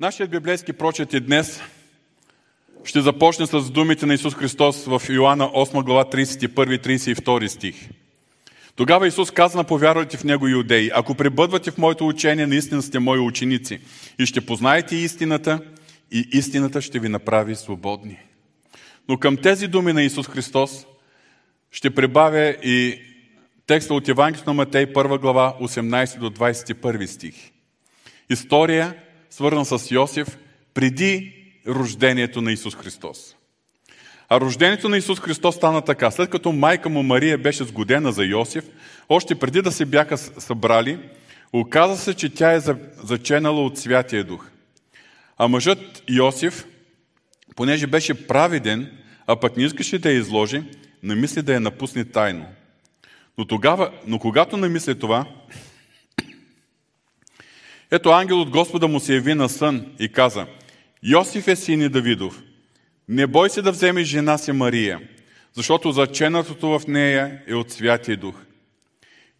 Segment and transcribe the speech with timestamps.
[0.00, 1.60] Нашият библейски прочет и днес
[2.84, 7.88] ще започне с думите на Исус Христос в Йоанна 8 глава 31 и 32 стих.
[8.74, 12.98] Тогава Исус каза на повярвайте в Него иудеи, ако пребъдвате в моето учение, наистина сте
[12.98, 13.80] мои ученици
[14.18, 15.60] и ще познаете истината
[16.12, 18.18] и истината ще ви направи свободни.
[19.08, 20.86] Но към тези думи на Исус Христос
[21.70, 23.00] ще прибавя и
[23.66, 27.34] текста от Евангелието на Матей, 1 глава, 18 до 21 стих.
[28.30, 28.94] История,
[29.30, 30.38] свързана с Йосиф,
[30.74, 31.32] преди
[31.68, 33.36] рождението на Исус Христос.
[34.28, 36.10] А рождението на Исус Христос стана така.
[36.10, 38.64] След като майка му Мария беше сгодена за Йосиф,
[39.08, 40.98] още преди да се бяха събрали,
[41.52, 42.60] оказа се, че тя е
[43.04, 44.46] заченала от Святия Дух.
[45.38, 46.66] А мъжът Йосиф,
[47.56, 50.62] понеже беше праведен, а пък не искаше да я изложи,
[51.02, 52.46] намисли да я напусне тайно.
[53.38, 55.26] Но, тогава, но когато намисли това,
[57.90, 60.46] ето ангел от Господа му се яви на сън и каза,
[61.02, 62.42] Йосиф е син и Давидов,
[63.08, 65.00] не бой се да вземеш жена си Мария,
[65.52, 68.34] защото заченатото в нея е от Святия Дух.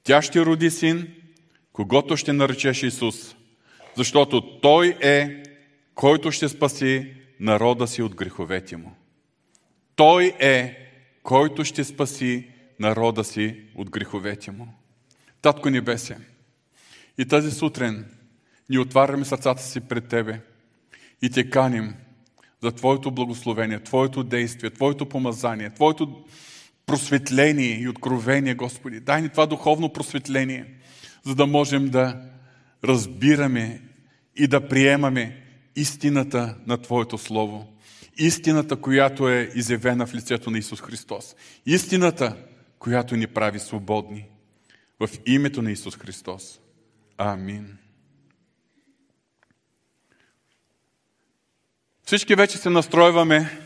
[0.02, 1.08] Тя ще роди син,
[1.72, 3.36] когато ще наречеш Исус,
[3.96, 5.42] защото Той е,
[5.94, 8.92] който ще спаси народа си от греховете му.
[9.96, 10.76] Той е,
[11.22, 12.48] който ще спаси
[12.80, 14.68] народа си от греховете му.
[15.42, 16.18] Татко Небесе,
[17.18, 18.04] и тази сутрин
[18.70, 20.40] ни отваряме сърцата си пред Тебе
[21.22, 21.94] и Те каним
[22.62, 26.24] за Твоето благословение, Твоето действие, Твоето помазание, Твоето
[26.86, 29.00] просветление и откровение, Господи.
[29.00, 30.74] Дай ни това духовно просветление,
[31.24, 32.22] за да можем да
[32.84, 33.80] разбираме
[34.36, 35.42] и да приемаме
[35.76, 37.72] истината на Твоето Слово.
[38.18, 41.36] Истината, която е изявена в лицето на Исус Христос.
[41.66, 42.36] Истината,
[42.78, 44.24] която ни прави свободни.
[45.00, 46.60] В името на Исус Христос.
[47.18, 47.78] Амин.
[52.06, 53.58] Всички вече се настройваме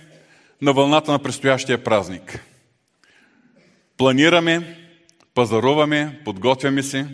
[0.62, 2.44] на вълната на предстоящия празник.
[3.96, 4.76] Планираме,
[5.34, 7.06] пазаруваме, подготвяме се,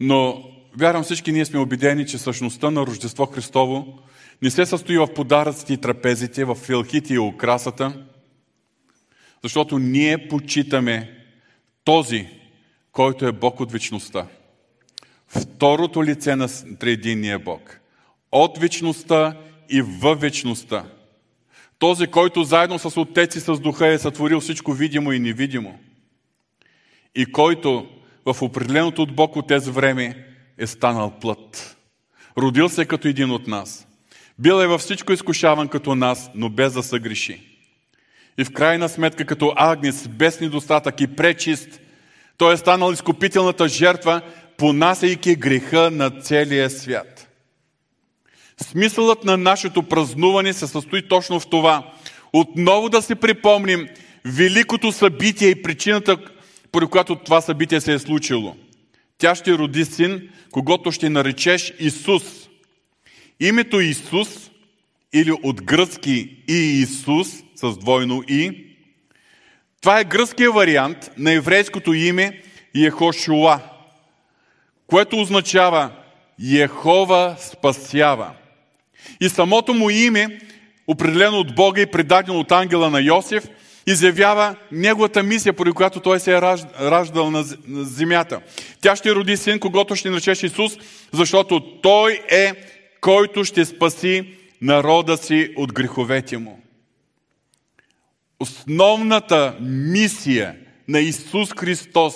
[0.00, 0.44] но
[0.78, 3.98] вярвам всички ние сме убедени, че същността на Рождество Христово
[4.42, 8.04] не се състои в подаръците и трапезите, в филхите и украсата,
[9.42, 11.24] защото ние почитаме
[11.84, 12.28] този,
[12.92, 14.26] който е Бог от вечността.
[15.28, 17.80] Второто лице на триединния Бог.
[18.32, 19.36] От вечността
[19.68, 20.84] и във вечността.
[21.78, 25.78] Този, който заедно с Отец и с Духа е сътворил всичко видимо и невидимо.
[27.14, 27.88] И който
[28.26, 30.26] в определеното от Бог от тези време
[30.58, 31.76] е станал плът.
[32.38, 33.86] Родил се като един от нас.
[34.38, 37.40] Бил е във всичко изкушаван като нас, но без да съгреши.
[38.38, 41.80] И в крайна сметка като агнец, без недостатък и пречист,
[42.36, 44.20] той е станал изкупителната жертва,
[44.56, 47.17] понасяйки греха на целия свят.
[48.62, 51.92] Смисълът на нашето празнуване се състои точно в това.
[52.32, 53.88] Отново да си припомним
[54.24, 56.16] великото събитие и причината,
[56.72, 58.56] поради която това събитие се е случило.
[59.18, 62.22] Тя ще роди син, когато ще наречеш Исус.
[63.40, 64.50] Името Исус,
[65.12, 68.66] или от гръцки и Исус, с двойно И,
[69.80, 72.42] това е гръцкият вариант на еврейското име
[72.74, 73.60] Ехошуа,
[74.86, 75.90] което означава
[76.54, 78.30] Ехова спасява.
[79.20, 80.40] И самото му име,
[80.86, 83.48] определено от Бога и предадено от ангела на Йосиф,
[83.86, 86.40] изявява неговата мисия, поради която той се е
[86.80, 87.44] раждал на
[87.84, 88.40] земята.
[88.80, 90.72] Тя ще роди син, когато ще наречеш Исус,
[91.12, 92.52] защото той е,
[93.00, 96.60] който ще спаси народа си от греховете му.
[98.40, 100.56] Основната мисия
[100.88, 102.14] на Исус Христос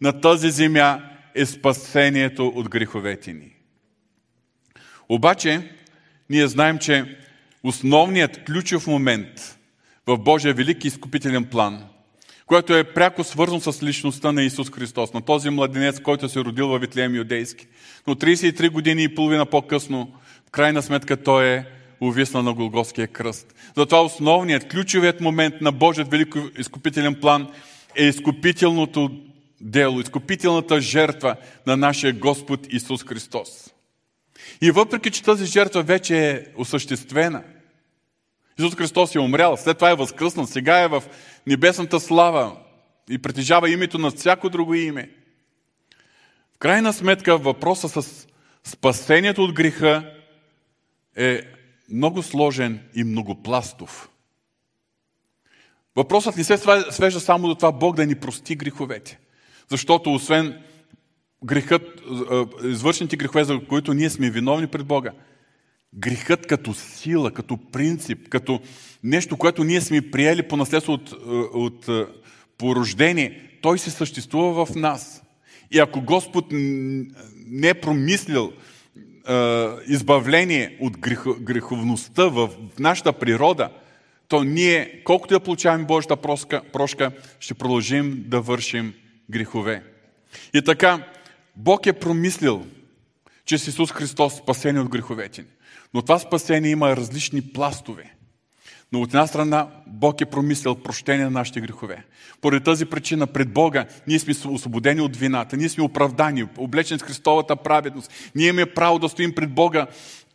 [0.00, 1.00] на тази земя
[1.34, 3.56] е спасението от греховете ни.
[5.08, 5.70] Обаче,
[6.34, 7.16] ние знаем, че
[7.62, 9.58] основният ключов момент
[10.06, 11.84] в Божия велики изкупителен план,
[12.46, 16.68] който е пряко свързан с личността на Исус Христос, на този младенец, който се родил
[16.68, 17.66] във Витлеем Юдейски.
[18.06, 20.12] Но 33 години и половина по-късно,
[20.48, 21.64] в крайна сметка, той е
[22.00, 23.54] увисна на Голгоския кръст.
[23.76, 27.48] Затова основният, ключовият момент на Божият велико изкупителен план
[27.96, 29.10] е изкупителното
[29.60, 33.73] дело, изкупителната жертва на нашия Господ Исус Христос.
[34.62, 37.42] И въпреки, че тази жертва вече е осъществена,
[38.58, 41.02] Исус Христос е умрял, след това е възкръснал, сега е в
[41.46, 42.56] небесната слава
[43.10, 45.10] и притежава името на всяко друго име.
[46.54, 48.26] В крайна сметка въпроса с
[48.64, 50.12] спасението от греха
[51.16, 51.40] е
[51.90, 54.08] много сложен и многопластов.
[55.96, 56.56] Въпросът не се
[56.90, 59.18] свежда само до това Бог да ни прости греховете.
[59.68, 60.62] Защото освен
[61.44, 62.02] грехът,
[62.64, 65.12] извършените грехове, за които ние сме виновни пред Бога.
[65.94, 68.60] Грехът като сила, като принцип, като
[69.02, 71.12] нещо, което ние сме приели по наследство от,
[71.54, 71.88] от
[72.58, 75.22] порождение, той се съществува в нас.
[75.70, 78.52] И ако Господ не е промислил
[79.88, 80.98] избавление от
[81.40, 83.70] греховността в нашата природа,
[84.28, 86.16] то ние, колкото да получаваме Божията
[86.72, 87.10] прошка,
[87.40, 88.94] ще продължим да вършим
[89.30, 89.82] грехове.
[90.54, 91.06] И така,
[91.56, 92.66] Бог е промислил
[93.46, 95.44] чрез Исус Христос спасение от греховете
[95.94, 98.14] Но това спасение има различни пластове.
[98.92, 102.04] Но от една страна Бог е промислил прощение на нашите грехове.
[102.40, 107.02] Поради тази причина пред Бога ние сме освободени от вината, ние сме оправдани, облечени с
[107.02, 108.12] Христовата праведност.
[108.34, 109.86] Ние имаме право да стоим пред Бога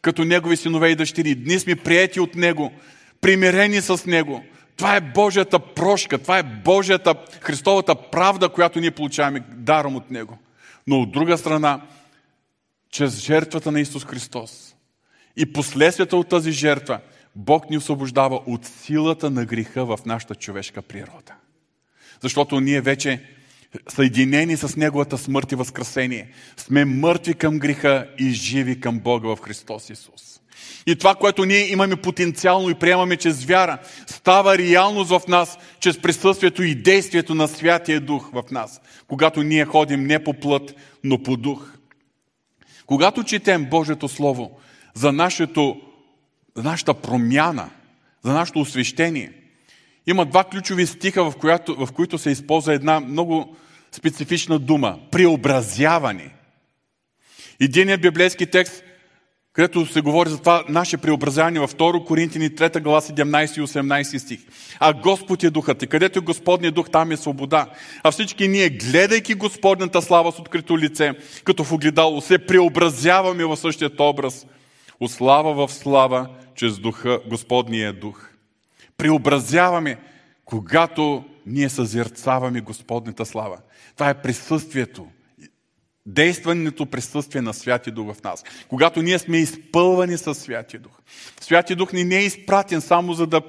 [0.02, 1.44] като Негови синове и дъщери.
[1.46, 2.72] Ние сме приети от Него,
[3.22, 4.44] примирени с Него.
[4.76, 10.38] Това е Божията прошка, това е Божията Христовата правда, която ние получаваме даром от Него.
[10.90, 11.82] Но от друга страна,
[12.92, 14.76] чрез жертвата на Исус Христос
[15.36, 17.00] и последствията от тази жертва,
[17.36, 21.34] Бог ни освобождава от силата на греха в нашата човешка природа.
[22.22, 23.24] Защото ние вече
[23.90, 29.42] съединени с Неговата смърт и възкресение, сме мъртви към греха и живи към Бога в
[29.42, 30.39] Христос Исус.
[30.88, 33.78] И това, което ние имаме потенциално и приемаме чрез вяра,
[34.08, 39.66] става реалност в нас, чрез присъствието и действието на Святия Дух в нас, когато ние
[39.66, 41.74] ходим не по плът, но по дух.
[42.86, 44.60] Когато четем Божието Слово
[44.94, 45.82] за, нашето,
[46.56, 47.70] за нашата промяна,
[48.24, 49.32] за нашето освещение,
[50.08, 53.56] има два ключови стиха, в, която, в които се използва една много
[53.92, 56.30] специфична дума– преобразяване.
[57.60, 58.84] Единият библейски текст
[59.60, 64.18] където се говори за това наше преобразяване във 2 Коринтини 3 глава 17 и 18
[64.18, 64.40] стих.
[64.80, 67.68] А Господ е духът и където е Господният дух, там е свобода.
[68.04, 71.14] А всички ние, гледайки Господната слава с открито лице,
[71.44, 74.48] като в огледало, се преобразяваме в същият образ.
[75.00, 78.30] От слава в слава, чрез духа, Господния дух.
[78.98, 79.98] Преобразяваме,
[80.46, 83.58] когато ние съзерцаваме Господната слава.
[83.96, 85.08] Това е присъствието,
[86.10, 88.44] действането присъствие на Святи Дух в нас.
[88.68, 90.92] Когато ние сме изпълвани с Святи Дух.
[91.42, 93.42] Святи Дух ни не е изпратен само за да,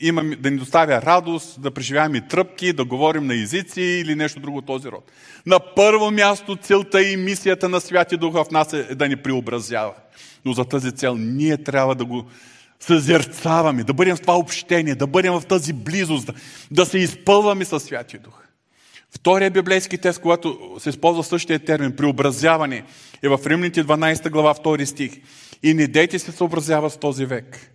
[0.00, 4.62] имам, да ни доставя радост, да преживяваме тръпки, да говорим на езици или нещо друго
[4.62, 5.12] този род.
[5.46, 9.94] На първо място целта и мисията на Святи Дух в нас е да ни преобразява.
[10.44, 12.24] Но за тази цел ние трябва да го
[12.80, 16.32] съзерцаваме, да бъдем в това общение, да бъдем в тази близост, да,
[16.70, 18.42] да се изпълваме със Святия Дух.
[19.14, 22.84] Втория библейски тест, когато се използва същия термин, преобразяване,
[23.22, 25.12] е в Римните 12 глава, 2 стих.
[25.62, 27.70] И не дейте се съобразява с този век.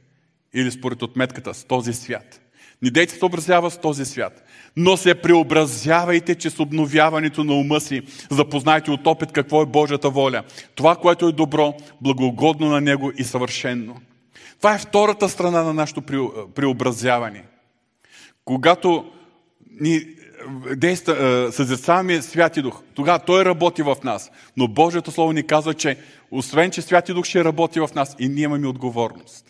[0.54, 2.42] Или според отметката, с този свят.
[2.82, 4.44] Не дейте се съобразява с този свят.
[4.78, 8.02] Но се преобразявайте, че с обновяването на ума си
[8.32, 10.44] запознайте от опит какво е Божията воля.
[10.76, 14.02] Това, което е добро, благогодно на Него и съвършенно.
[14.58, 16.02] Това е втората страна на нашето
[16.56, 17.44] преобразяване.
[18.46, 19.12] Когато
[19.82, 20.02] ни
[20.76, 22.82] действа, съзерцаваме Святи Дух.
[22.94, 24.32] Тогава Той работи в нас.
[24.58, 25.98] Но Божието Слово ни казва, че
[26.32, 29.46] освен, че Святи Дух ще работи в нас, и ние имаме отговорност.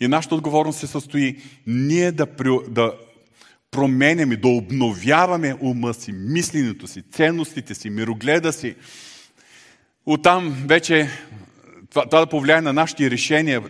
[0.00, 1.36] И нашата отговорност се състои
[1.66, 2.26] ние да,
[2.68, 2.92] да
[3.70, 8.74] променяме, да обновяваме ума си, мисленето си, ценностите си, мирогледа си.
[10.06, 11.08] Оттам вече
[11.90, 13.62] това, това да повлияе на нашите решения,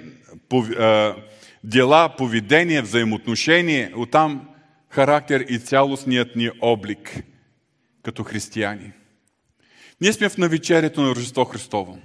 [1.65, 3.93] дела, поведение, взаимоотношение.
[3.97, 4.49] Оттам
[4.91, 7.23] характер и цялостният ни облик
[8.03, 8.93] като християни.
[10.01, 11.99] Ние сме в навечерието на Рождество Христово.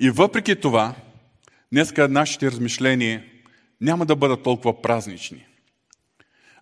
[0.00, 0.94] И въпреки това,
[1.72, 3.24] днеска нашите размишления
[3.80, 5.46] няма да бъдат толкова празнични,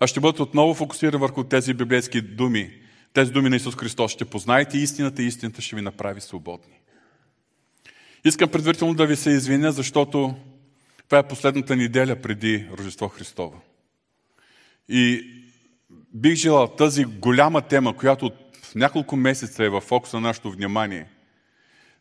[0.01, 2.71] а ще бъдат отново фокусирани върху тези библейски думи,
[3.13, 4.13] тези думи на Исус Христос.
[4.13, 6.81] Ще познаете истината и истината ще ви направи свободни.
[8.25, 10.35] Искам предварително да ви се извиня, защото
[11.09, 13.61] това е последната неделя преди Рождество Христово.
[14.91, 15.25] И
[16.15, 18.31] бих желал тази голяма тема, която
[18.63, 21.07] в няколко месеца е в фокуса на нашето внимание,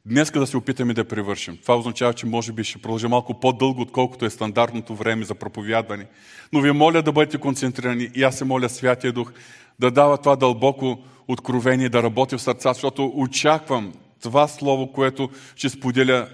[0.05, 1.57] днес да се опитаме да превършим.
[1.61, 6.05] Това означава, че може би ще продължи малко по-дълго, отколкото е стандартното време за проповядване.
[6.53, 9.31] Но ви моля да бъдете концентрирани и аз се моля Святия Дух
[9.79, 15.69] да дава това дълбоко откровение, да работи в сърца, защото очаквам това слово, което ще
[15.69, 16.27] споделя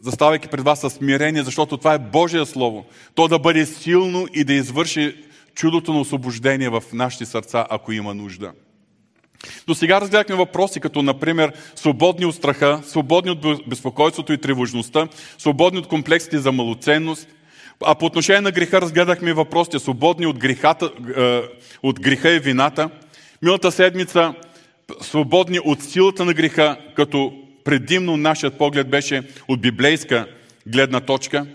[0.00, 2.86] заставайки пред вас с смирение, защото това е Божие Слово.
[3.14, 5.16] То да бъде силно и да извърши
[5.54, 8.52] чудото на освобождение в нашите сърца, ако има нужда.
[9.66, 15.78] До сега разгледахме въпроси, като например свободни от страха, свободни от безпокойството и тревожността, свободни
[15.78, 17.28] от комплексите за малоценност.
[17.84, 21.42] А по отношение на греха разгледахме въпросите свободни от, грехата, е,
[21.82, 22.90] от греха и вината.
[23.42, 24.34] Милата седмица
[25.00, 27.32] свободни от силата на греха, като
[27.64, 30.26] предимно нашият поглед беше от библейска
[30.66, 31.46] гледна точка.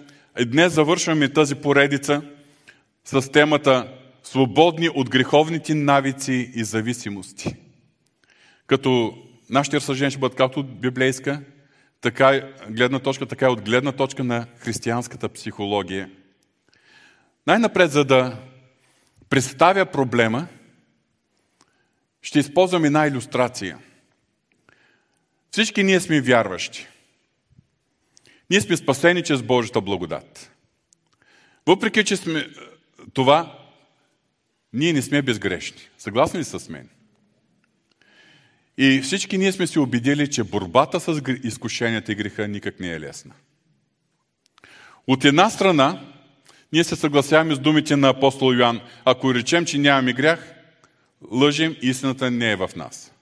[0.45, 2.21] Днес завършваме тази поредица
[3.05, 3.91] с темата
[4.25, 7.55] Свободни от греховните навици и зависимости.
[8.67, 9.17] Като
[9.49, 11.41] нашите разсъждения ще бъдат както от библейска,
[12.01, 16.09] така гледна точка, така и от гледна точка на християнската психология.
[17.47, 18.37] Най-напред, за да
[19.29, 20.47] представя проблема,
[22.21, 23.77] ще използвам една иллюстрация.
[25.51, 26.87] Всички ние сме вярващи.
[28.49, 30.51] Ние сме спасени чрез Божията благодат.
[31.67, 32.47] Въпреки, че сме
[33.15, 33.59] това,
[34.73, 35.81] ние не сме безгрешни.
[35.97, 36.89] Съгласни ли с мен?
[38.77, 42.99] И всички ние сме се убедили, че борбата с изкушенията и греха никак не е
[42.99, 43.33] лесна.
[45.07, 46.01] От една страна,
[46.73, 48.81] ние се съгласяваме с думите на апостол Йоан.
[49.05, 50.53] Ако речем, че нямаме грях,
[51.31, 53.13] лъжим, истината не е в нас.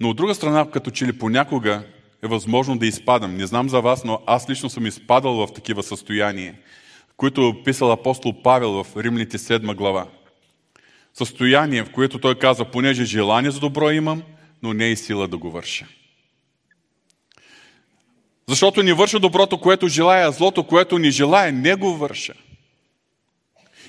[0.00, 1.82] Но от друга страна, като че ли понякога
[2.22, 3.36] е възможно да изпадам.
[3.36, 6.54] Не знам за вас, но аз лично съм изпадал в такива състояния,
[7.20, 10.06] които е описал апостол Павел в Римните 7 глава.
[11.14, 14.22] Състояние, в което той каза, понеже желание за добро имам,
[14.62, 15.86] но не и сила да го върша.
[18.48, 22.34] Защото не върша доброто, което желая, а злото, което не желая, не го върша.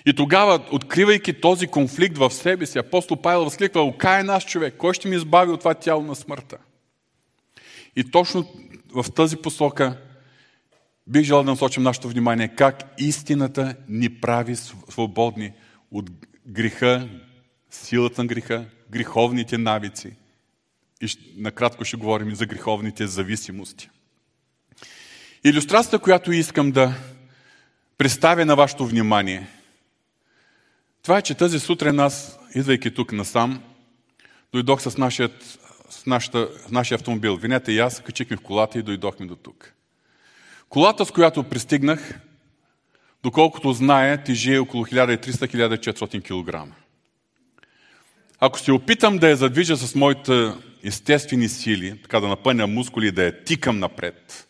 [0.05, 4.93] И тогава, откривайки този конфликт в себе си, апостол Павел възкликва, окай нас човек, кой
[4.93, 6.57] ще ми избави от това тяло на смъртта?
[7.95, 8.45] И точно
[8.95, 9.97] в тази посока
[11.08, 15.53] бих желал да насочим нашето внимание как истината ни прави свободни
[15.91, 16.10] от
[16.48, 17.10] греха,
[17.72, 20.15] силата на греха, греховните навици.
[21.01, 23.89] И накратко ще говорим и за греховните зависимости.
[25.43, 26.93] Иллюстрацията, която искам да
[27.98, 29.48] представя на вашето внимание,
[31.03, 33.63] това е, че тази сутрин аз, идвайки тук насам,
[34.53, 37.36] дойдох с, нашият, с, нашата, с нашия автомобил.
[37.36, 39.74] Винете и аз, качихме в колата и дойдохме до тук.
[40.71, 42.19] Колата, с която пристигнах,
[43.23, 46.73] доколкото знае, тежи около 1300-1400 кг.
[48.39, 50.51] Ако се опитам да я задвижа с моите
[50.83, 54.47] естествени сили, така да напъня мускули и да я тикам напред,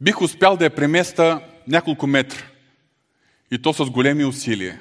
[0.00, 2.42] бих успял да я преместа няколко метра.
[3.50, 4.80] И то с големи усилия.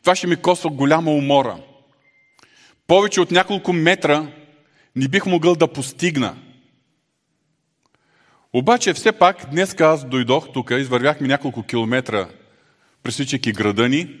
[0.00, 1.56] Това ще ми коства голяма умора.
[2.86, 4.26] Повече от няколко метра
[4.96, 6.36] не бих могъл да постигна.
[8.52, 12.28] Обаче все пак днес аз дойдох тук, извървяхме няколко километра,
[13.02, 14.16] пресичайки града ни,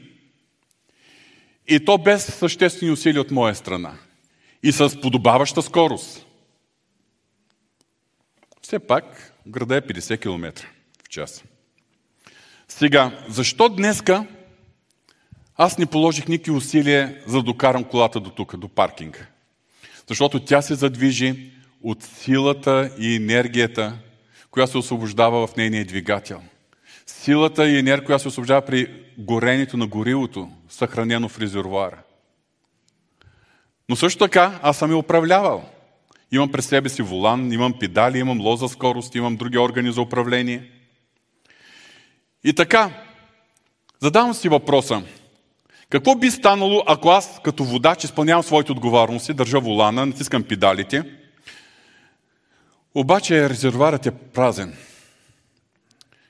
[1.68, 3.94] и то без съществени усилия от моя страна.
[4.62, 6.26] И с подобаваща скорост.
[8.62, 10.66] Все пак града е 50 км
[11.04, 11.44] в час.
[12.68, 14.26] Сега, защо днеска
[15.56, 19.26] аз не положих никакви усилия за да докарам колата до тук, до паркинга?
[20.08, 23.98] Защото тя се задвижи от силата и енергията,
[24.50, 26.42] която се освобождава в нейния двигател.
[27.06, 31.98] Силата и енергия, която се освобождава при горението на горилото, съхранено в резервуара.
[33.88, 35.64] Но също така аз съм я управлявал.
[36.32, 40.70] Имам през себе си волан, имам педали, имам лоза скорост, имам други органи за управление.
[42.44, 42.90] И така,
[44.02, 45.02] задавам си въпроса.
[45.88, 51.04] Какво би станало, ако аз като водач изпълнявам своите отговорности, държа волана, натискам педалите,
[52.94, 54.76] обаче резервуарът е празен?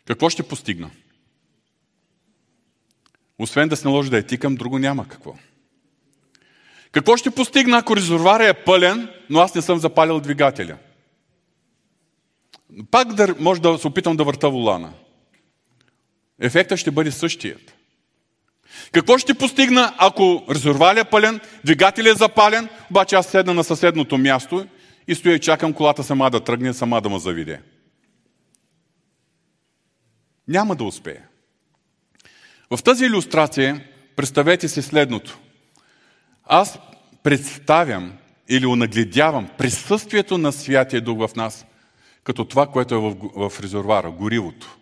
[0.06, 0.90] Какво ще постигна?
[3.38, 5.34] Освен да се наложи да я тикам, друго няма какво.
[6.92, 10.76] Какво ще постигна, ако резервуарът е пълен, но аз не съм запалил двигателя?
[12.90, 14.92] Пак да, може да се опитам да върта волана.
[16.40, 17.74] Ефектът ще бъде същият.
[18.92, 24.18] Какво ще постигна, ако резервуарът е пълен, двигателят е запален, обаче аз седна на съседното
[24.18, 24.66] място
[25.10, 27.60] и стоя и чакам колата сама да тръгне, сама да ме заведе?
[30.48, 31.20] Няма да успее.
[32.70, 33.84] В тази иллюстрация
[34.16, 35.38] представете си следното.
[36.44, 36.78] Аз
[37.22, 38.12] представям
[38.48, 41.66] или онагледявам присъствието на Святия Дух в нас,
[42.24, 43.16] като това, което е в,
[43.50, 44.78] в резервуара, горивото.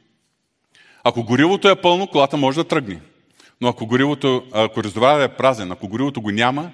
[1.05, 3.01] Ако горивото е пълно, колата може да тръгне.
[3.61, 6.73] Но ако, горивото, ако резервуарът е празен, ако горивото го няма,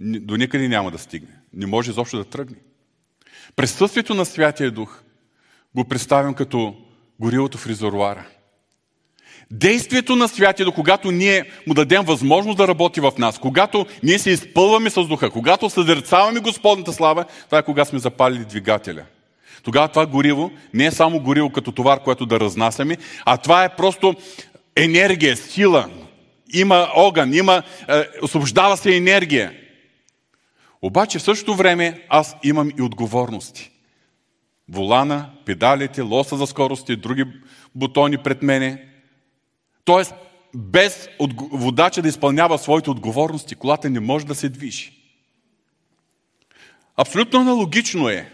[0.00, 1.36] до никъде няма да стигне.
[1.52, 2.56] Не може изобщо да тръгне.
[3.56, 5.02] Присъствието на Святия Дух
[5.76, 6.74] го представям като
[7.20, 8.26] горивото в резервуара.
[9.50, 14.18] Действието на Святия Дух, когато ние му дадем възможност да работи в нас, когато ние
[14.18, 19.02] се изпълваме с Духа, когато съзерцаваме Господната слава, това е кога сме запалили двигателя.
[19.62, 23.76] Тогава това гориво не е само гориво като товар, което да разнасяме, а това е
[23.76, 24.14] просто
[24.76, 25.88] енергия, сила
[26.52, 29.52] има огън, има, е, освобождава се енергия.
[30.82, 33.70] Обаче в същото време аз имам и отговорности.
[34.68, 37.24] Волана, педалите, лоса за скорости, други
[37.74, 38.88] бутони пред мене.
[39.84, 40.14] Тоест,
[40.54, 41.08] без
[41.52, 44.92] водача да изпълнява своите отговорности, колата не може да се движи.
[46.96, 48.32] Абсолютно аналогично е.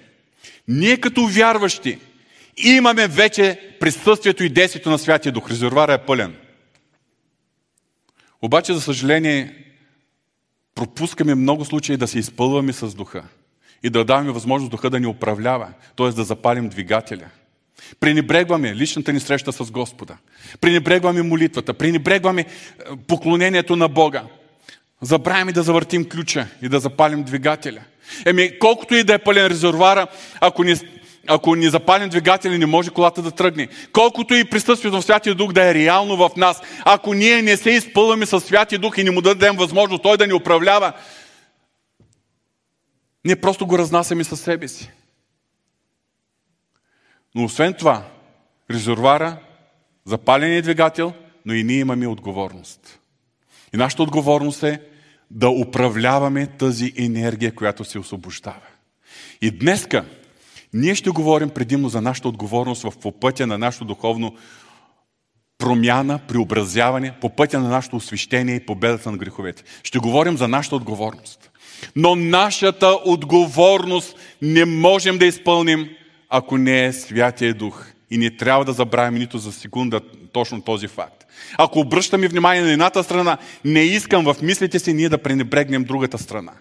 [0.68, 1.98] Ние като вярващи
[2.56, 5.50] имаме вече присъствието и действието на Святия Дух.
[5.50, 6.36] Резервара е пълен.
[8.42, 9.65] Обаче, за съжаление,
[10.76, 13.23] пропускаме много случаи да се изпълваме с духа
[13.83, 16.09] и да даваме възможност духа да ни управлява, т.е.
[16.09, 17.26] да запалим двигателя.
[18.00, 20.16] Пренебрегваме личната ни среща с Господа.
[20.61, 21.75] Пренебрегваме молитвата.
[21.75, 22.47] Пренебрегваме е,
[23.09, 24.23] поклонението на Бога.
[25.00, 27.80] Забравяме да завъртим ключа и да запалим двигателя.
[28.26, 30.06] Еми, колкото и да е пълен резервуара,
[30.40, 30.75] ако ни,
[31.26, 33.68] ако ни запалим двигателя, не може колата да тръгне.
[33.92, 37.71] Колкото и присъствието в Святия Дух да е реално в нас, ако ние не се
[37.71, 40.92] изпълваме с Святия Дух и не му дадем възможност Той да ни управлява,
[43.25, 44.90] ние просто го разнасяме със себе си.
[47.35, 48.04] Но освен това,
[48.71, 49.37] резервуара,
[50.04, 51.12] запаления двигател,
[51.47, 52.99] но и ние имаме отговорност.
[53.75, 54.80] И нашата отговорност е
[55.30, 58.66] да управляваме тази енергия, която се освобождава.
[59.42, 60.04] И днеска
[60.75, 64.37] ние ще говорим предимно за нашата отговорност в пътя на нашето духовно
[65.58, 69.62] промяна, преобразяване, по пътя на нашето освещение и победата на греховете.
[69.82, 71.50] Ще говорим за нашата отговорност.
[71.96, 75.88] Но нашата отговорност не можем да изпълним,
[76.28, 77.87] ако не е Святия Дух.
[78.11, 80.00] И не трябва да забравим нито за секунда
[80.32, 81.26] точно този факт.
[81.58, 86.18] Ако обръщаме внимание на едната страна, не искам в мислите си ние да пренебрегнем другата
[86.18, 86.52] страна.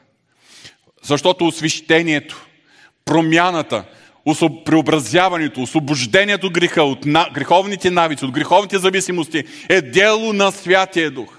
[1.03, 2.45] Защото освещението,
[3.05, 3.83] промяната,
[4.65, 6.99] преобразяването, освобождението от греха, от
[7.33, 11.37] греховните навици, от греховните зависимости е дело на Святия Дух.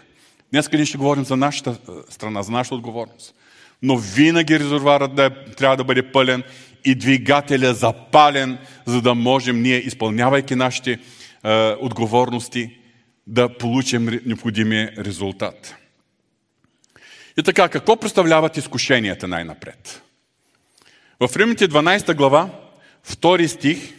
[0.53, 3.35] Днес ние ще говорим за нашата е, страна, за нашата отговорност.
[3.83, 6.43] Но винаги резервуарът да, е, трябва да бъде пълен
[6.85, 10.99] и двигателя запален, за да можем ние, изпълнявайки нашите е,
[11.81, 12.79] отговорности,
[13.27, 15.77] да получим необходимия резултат.
[17.39, 20.03] И така, какво представляват изкушенията най-напред?
[21.21, 22.51] В Римите 12 глава,
[23.03, 23.95] втори стих,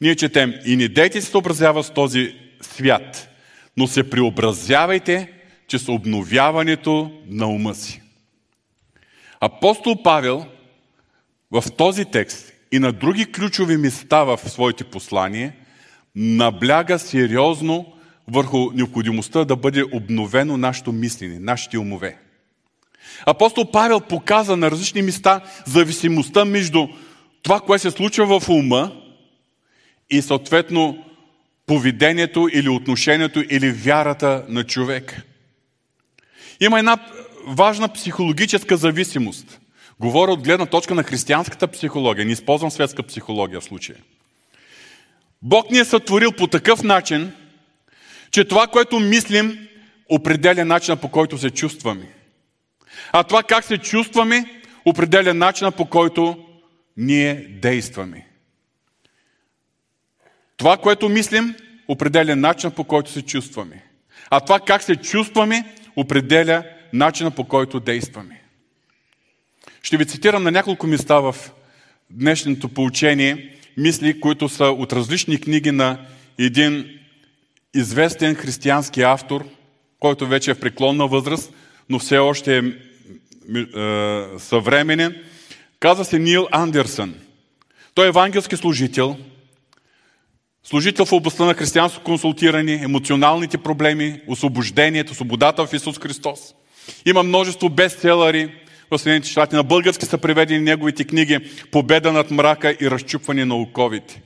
[0.00, 3.28] ние четем И не дейте се съобразява с този свят,
[3.76, 5.32] но се преобразявайте
[5.68, 8.02] чрез обновяването на ума си.
[9.40, 10.46] Апостол Павел
[11.50, 15.52] в този текст и на други ключови места в своите послания
[16.14, 17.92] набляга сериозно
[18.28, 22.18] върху необходимостта да бъде обновено нашето мислене, нашите умове.
[23.26, 26.88] Апостол Павел показа на различни места зависимостта между
[27.42, 28.92] това, което се случва в ума
[30.10, 31.04] и съответно
[31.66, 35.22] поведението или отношението или вярата на човек.
[36.60, 36.98] Има една
[37.46, 39.60] важна психологическа зависимост.
[40.00, 42.26] Говоря от гледна точка на християнската психология.
[42.26, 43.98] Не използвам светска психология в случая.
[45.42, 47.32] Бог ни е сътворил по такъв начин,
[48.30, 49.68] че това, което мислим,
[50.08, 52.06] определя начина по който се чувстваме.
[53.12, 56.44] А това как се чувстваме, определя начина по който
[56.96, 58.26] ние действаме.
[60.56, 61.54] Това, което мислим,
[61.88, 63.84] определя начина по който се чувстваме.
[64.30, 68.42] А това как се чувстваме, определя начина по който действаме.
[69.82, 71.36] Ще ви цитирам на няколко места в
[72.10, 76.06] днешното поучение мисли, които са от различни книги на
[76.38, 76.98] един
[77.74, 79.44] известен християнски автор,
[80.00, 81.52] който вече е в преклонна възраст,
[81.88, 82.62] но все още е
[84.38, 85.16] съвременен.
[85.80, 87.14] Казва се Нил Андерсън.
[87.94, 89.16] Той е евангелски служител,
[90.62, 96.54] служител в областта на християнско консултиране, емоционалните проблеми, освобождението, свободата в Исус Христос.
[97.06, 98.54] Има множество бестселъри
[98.90, 99.56] в Съединените щати.
[99.56, 101.38] На български са преведени неговите книги
[101.70, 104.22] Победа над мрака и разчупване на оковите.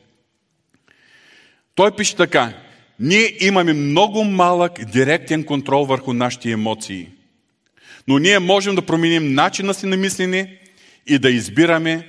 [1.75, 2.53] Той пише така.
[3.01, 7.09] Ние имаме много малък директен контрол върху нашите емоции.
[8.09, 10.59] Но ние можем да променим начина си на мислене
[11.07, 12.09] и да избираме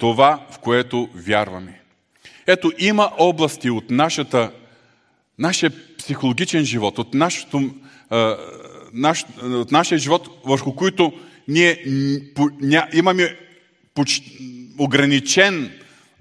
[0.00, 1.80] това, в което вярваме.
[2.46, 4.52] Ето, има области от нашата,
[5.38, 7.70] нашия психологичен живот, от, нашото,
[8.92, 11.12] наш, от нашия живот, върху които
[11.48, 11.84] ние
[12.92, 13.36] имаме
[14.78, 15.72] ограничен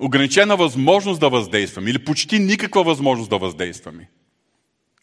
[0.02, 4.10] ограничена възможност да въздействаме или почти никаква възможност да въздействаме.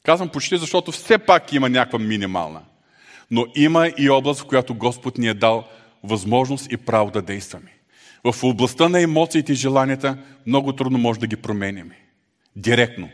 [0.03, 2.61] Казвам почти, защото все пак има някаква минимална.
[3.31, 5.65] Но има и област, в която Господ ни е дал
[6.05, 7.73] възможност и право да действаме.
[8.25, 11.99] В областта на емоциите и желанията много трудно може да ги променяме.
[12.57, 13.09] Директно.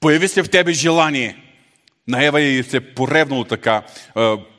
[0.00, 1.36] Появи се в тебе желание.
[2.08, 3.82] На Ева и се поревнало така,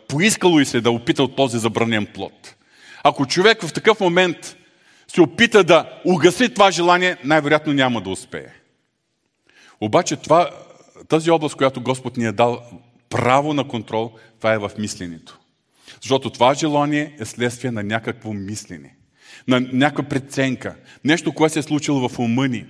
[0.08, 2.56] поискало и се да опита от този забранен плод.
[3.04, 4.58] Ако човек в такъв момент
[5.08, 8.47] се опита да угаси това желание, най-вероятно няма да успее.
[9.82, 10.50] Обаче това,
[11.08, 12.63] тази област, която Господ ни е дал
[13.10, 15.39] право на контрол, това е в мисленето.
[16.02, 18.96] Защото това желание е следствие на някакво мислене,
[19.48, 22.65] на някаква преценка, нещо, което се е случило в ума ни.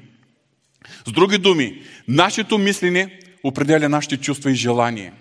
[1.08, 5.14] С други думи, нашето мислене определя нашите чувства и желания.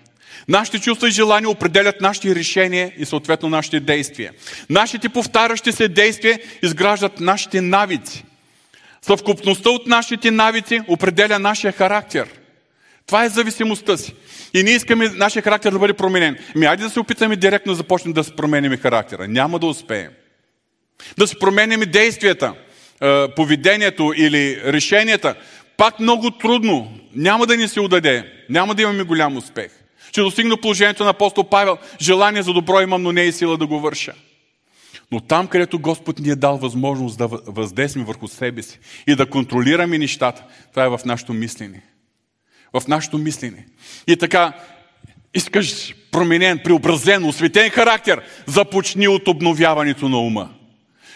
[0.47, 4.33] Нашите чувства и желания определят нашите решения и съответно нашите действия.
[4.69, 8.23] Нашите повтарящи се действия изграждат нашите навици.
[9.01, 12.27] Съвкупността от нашите навици определя нашия характер.
[13.07, 14.13] Това е зависимостта си.
[14.53, 16.37] И ние искаме нашия характер да бъде променен.
[16.55, 19.27] Ми, айде да се опитаме директно да започнем да се променим характера.
[19.27, 20.11] Няма да успеем.
[21.17, 22.53] Да се променим действията,
[23.35, 25.35] поведението или решенията.
[25.77, 26.93] Пак много трудно.
[27.15, 28.33] Няма да ни се удаде.
[28.49, 29.71] Няма да имаме голям успех.
[30.09, 31.77] Ще достигна положението на апостол Павел.
[32.01, 34.13] Желание за добро имам, но не е сила да го върша.
[35.11, 39.25] Но там, където Господ ни е дал възможност да въздействаме върху себе си и да
[39.25, 41.81] контролираме нещата, това е в нашето мислене.
[42.73, 43.65] В нашето мислене.
[44.07, 44.53] И така,
[45.33, 50.49] искаш променен, преобразен, осветен характер, започни от обновяването на ума.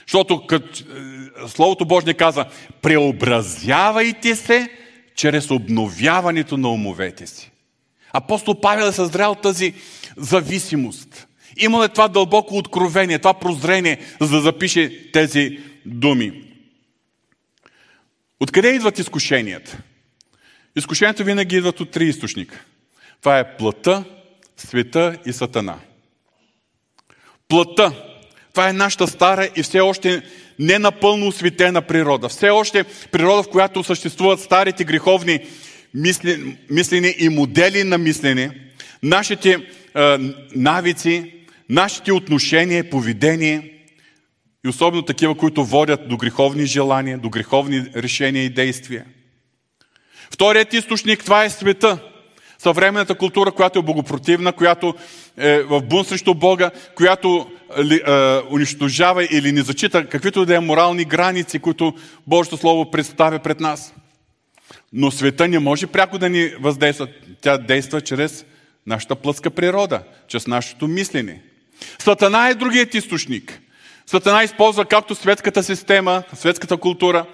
[0.08, 2.46] Защото като, е, Словото Божие каза,
[2.82, 4.70] преобразявайте се
[5.16, 7.52] чрез обновяването на умовете си.
[8.14, 9.74] Апостол Павел е съзрял тази
[10.18, 11.28] зависимост.
[11.58, 16.44] Имал е това дълбоко откровение, това прозрение, за да запише тези думи.
[18.40, 19.78] Откъде идват изкушенията?
[20.76, 22.66] Изкушенията винаги идват от три източника.
[23.22, 24.04] Това е плътта,
[24.58, 25.80] света и сатана.
[27.48, 27.94] Плътта.
[28.52, 30.22] Това е нашата стара и все още
[30.60, 32.30] не напълно осветена природа.
[32.30, 35.40] Все още природа, в която съществуват старите греховни
[36.70, 38.52] мислени и модели на мислене,
[39.04, 40.18] нашите е,
[40.56, 41.34] навици,
[41.70, 43.74] нашите отношения, поведение
[44.66, 49.06] и особено такива, които водят до греховни желания, до греховни решения и действия.
[50.34, 51.98] Вторият източник, това е света.
[52.58, 54.96] Съвременната култура, която е богопротивна, която
[55.38, 58.02] е в бун срещу Бога, която е,
[58.52, 61.94] унищожава или не зачита каквито да е морални граници, които
[62.28, 63.94] Божието Слово представя пред нас.
[64.94, 67.08] Но света не може пряко да ни въздейства.
[67.41, 68.46] Тя действа чрез
[68.88, 71.41] нашата плътска природа, чрез нашето мислене.
[72.00, 73.60] Сатана е другият източник.
[74.06, 77.26] Сатана използва както светската система, светската култура,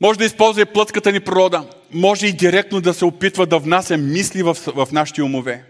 [0.00, 3.96] може да използва и плътската ни природа, може и директно да се опитва да внася
[3.96, 5.64] мисли в, в нашите умове.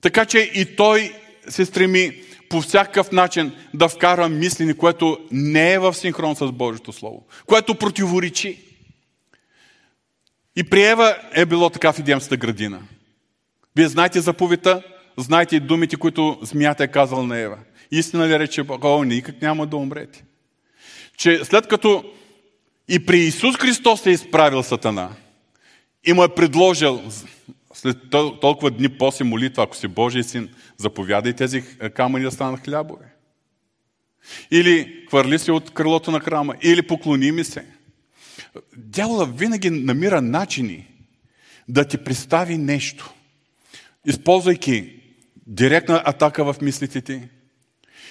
[0.00, 1.12] Така че и той
[1.48, 6.92] се стреми по всякакъв начин да вкара мислени, което не е в синхрон с Божието
[6.92, 8.62] Слово, което противоречи.
[10.56, 12.82] И при Ева е било така в Едемската градина.
[13.76, 14.82] Вие знаете заповедта,
[15.16, 17.58] знаете и думите, които змията е казал на Ева.
[17.90, 18.84] Истина ли рече Бог?
[18.84, 20.24] О, никак няма да умрете.
[21.16, 22.04] Че след като
[22.88, 25.10] и при Исус Христос е изправил Сатана
[26.04, 27.02] и му е предложил
[27.74, 31.62] след толкова дни после молитва, ако си Божий син, заповядай тези
[31.94, 33.04] камъни да станат хлябове.
[34.50, 37.66] Или хвърли се от крилото на храма, или поклони ми се.
[38.76, 40.86] Дявола винаги намира начини
[41.68, 43.14] да ти представи нещо,
[44.06, 44.92] използвайки
[45.46, 47.22] директна атака в мислите ти,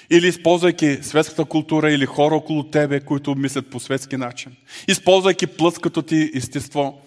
[0.09, 4.55] или използвайки светската култура или хора около тебе, които мислят по светски начин.
[4.87, 7.01] Използвайки плъското ти естество,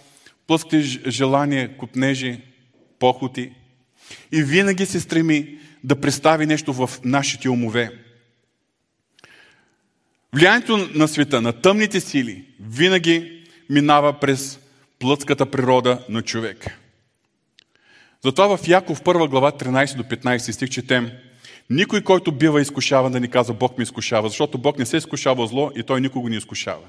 [0.46, 0.80] плъските
[1.10, 2.40] желания, купнежи,
[2.98, 3.50] похоти.
[4.32, 7.90] И винаги се стреми да представи нещо в нашите умове.
[10.34, 14.58] Влиянието на света, на тъмните сили, винаги минава през
[14.98, 16.78] плътската природа на човек.
[18.24, 21.10] Затова в Яков 1 глава 13 до 15 стих четем
[21.70, 25.46] Никой, който бива изкушаван да ни казва Бог ми изкушава, защото Бог не се изкушава
[25.46, 26.86] зло и Той никого не изкушава.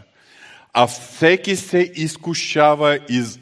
[0.74, 3.39] А всеки се изкушава из...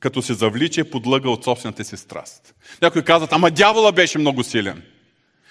[0.00, 2.54] като се завлича подлъга от собствената си страст.
[2.82, 4.82] Някои казват, ама дявола беше много силен.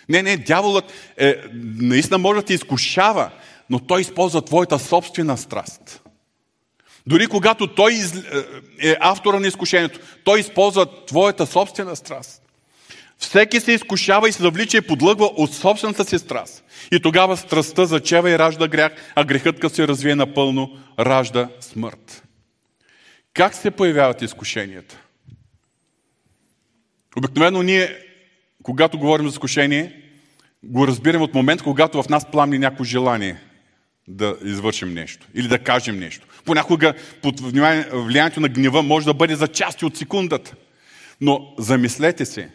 [0.10, 3.32] Не, не, дяволът е, наистина може да те изкушава,
[3.69, 6.02] но той използва твоята собствена страст.
[7.08, 12.42] Дори когато той е, е автора на изкушението, той използва твоята собствена страст.
[13.23, 16.63] Всеки се изкушава и се завлича и подлъгва от собствената си страст.
[16.91, 22.23] И тогава страстта зачева и ражда грях, а грехът, като се развие напълно, ражда смърт.
[23.33, 24.97] Как се появяват изкушенията?
[27.17, 27.97] Обикновено ние,
[28.63, 30.01] когато говорим за изкушение,
[30.63, 33.38] го разбираме от момент, когато в нас пламни някакво желание
[34.07, 36.27] да извършим нещо или да кажем нещо.
[36.45, 37.39] Понякога под
[37.91, 40.55] влиянието на гнева може да бъде за части от секундата.
[41.21, 42.49] Но замислете се,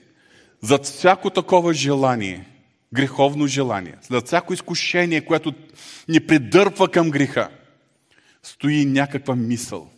[0.62, 2.49] зад всяко такова желание,
[2.94, 5.55] греховно желание, зад всяко изкушение, което
[6.09, 7.49] ни придърпва към греха,
[8.42, 9.90] стои някаква мисъл,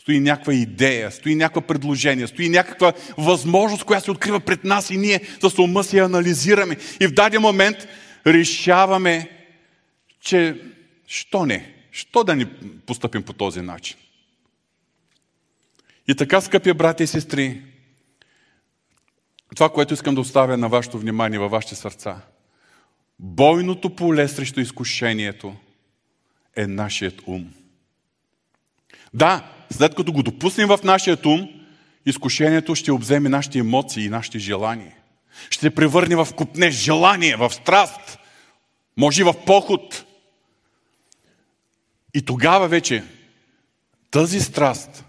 [0.00, 4.96] стои някаква идея, стои някаква предложение, стои някаква възможност, която се открива пред нас и
[4.96, 6.76] ние с ума си анализираме.
[7.00, 7.76] И в даден момент
[8.26, 9.30] решаваме,
[10.20, 10.60] че
[11.06, 11.74] що не?
[11.90, 12.46] Що да ни
[12.86, 13.96] поступим по този начин?
[16.08, 17.62] И така, скъпи брати и сестри,
[19.54, 22.16] това, което искам да оставя на вашето внимание, във вашите сърца,
[23.18, 25.56] бойното поле срещу изкушението
[26.56, 27.54] е нашият ум.
[29.14, 31.48] Да, след като го допуснем в нашия ум,
[32.06, 34.94] изкушението ще обземе нашите емоции и нашите желания.
[35.50, 38.18] Ще превърне в купне желание, в страст,
[38.96, 40.04] може и в поход.
[42.14, 43.04] И тогава вече
[44.10, 45.04] тази страст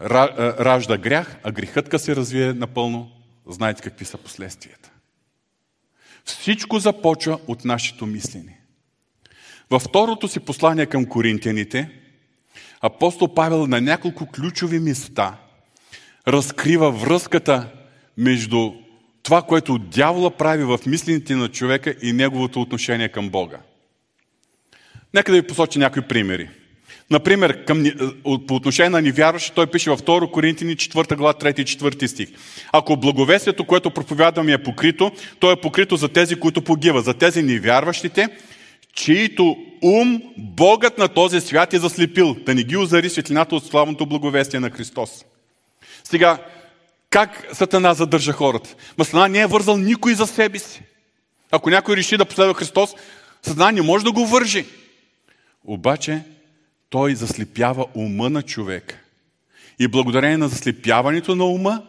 [0.00, 3.10] ражда грях, а грехът се развие напълно,
[3.46, 4.90] знаете какви са последствията.
[6.24, 8.60] Всичко започва от нашето мислене.
[9.70, 11.90] Във второто си послание към коринтияните,
[12.80, 15.36] апостол Павел на няколко ключови места
[16.28, 17.72] разкрива връзката
[18.16, 18.72] между
[19.22, 23.60] това, което дявола прави в мислените на човека и неговото отношение към Бога.
[25.14, 26.50] Нека да ви посочи някои примери.
[27.10, 27.84] Например, към,
[28.46, 32.28] по отношение на невярващи, той пише във 2 Коринтини 4 глава 3 и 4 стих.
[32.72, 37.42] Ако благовестието, което проповядваме е покрито, то е покрито за тези, които погиват, за тези
[37.42, 38.28] невярващите,
[38.94, 44.06] чието ум Богът на този свят е заслепил, да не ги озари светлината от славното
[44.06, 45.24] благовестие на Христос.
[46.04, 46.38] Сега,
[47.10, 48.74] как Сатана задържа хората?
[49.12, 50.82] Ма не е вързал никой за себе си.
[51.50, 52.94] Ако някой реши да последва Христос,
[53.42, 54.66] Сатана не може да го вържи.
[55.64, 56.22] Обаче,
[56.90, 59.06] той заслепява ума на човек.
[59.78, 61.82] И благодарение на заслепяването на ума,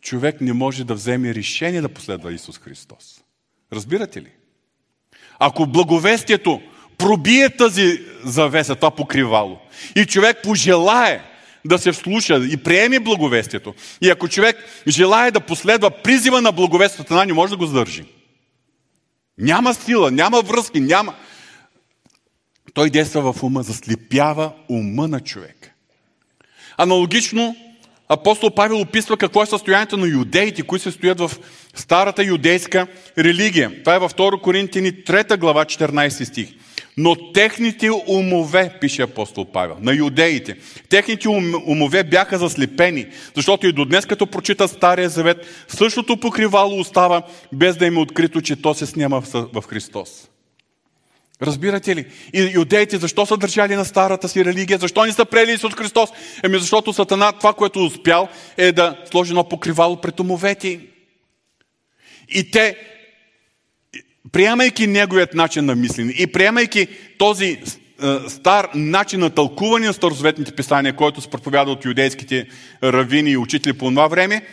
[0.00, 3.20] човек не може да вземе решение да последва Исус Христос.
[3.72, 4.30] Разбирате ли?
[5.38, 6.60] Ако благовестието
[6.98, 9.58] пробие тази завеса, това покривало,
[9.96, 11.22] и човек пожелае
[11.64, 14.56] да се вслуша и приеме благовестието, и ако човек
[14.88, 18.04] желая да последва призива на благовестието, не може да го задържи.
[19.38, 21.14] Няма сила, няма връзки, няма...
[22.76, 25.72] Той действа в ума, заслепява ума на човек.
[26.76, 27.56] Аналогично,
[28.08, 31.30] апостол Павел описва какво е състоянието на юдеите, които се стоят в
[31.74, 32.86] старата юдейска
[33.18, 33.82] религия.
[33.82, 36.48] Това е във 2 Коринтини 3 глава 14 стих.
[36.96, 40.56] Но техните умове, пише апостол Павел, на юдеите,
[40.88, 41.28] техните
[41.66, 47.76] умове бяха заслепени, защото и до днес, като прочитат Стария завет, същото покривало остава, без
[47.76, 50.28] да им е открито, че то се снима в Христос.
[51.42, 52.06] Разбирате ли?
[52.32, 54.78] И юдеите защо са държали на старата си религия?
[54.78, 56.10] Защо не са прели Исус Христос?
[56.44, 60.80] Еми защото Сатана това, което успял, е да сложи едно покривало пред умовете.
[62.28, 62.76] И те,
[64.32, 66.86] приемайки неговият начин на мислене и приемайки
[67.18, 67.58] този е,
[68.28, 72.48] стар начин на тълкуване на старозаветните писания, който се проповяда от юдейските
[72.82, 74.46] равини и учители по това време,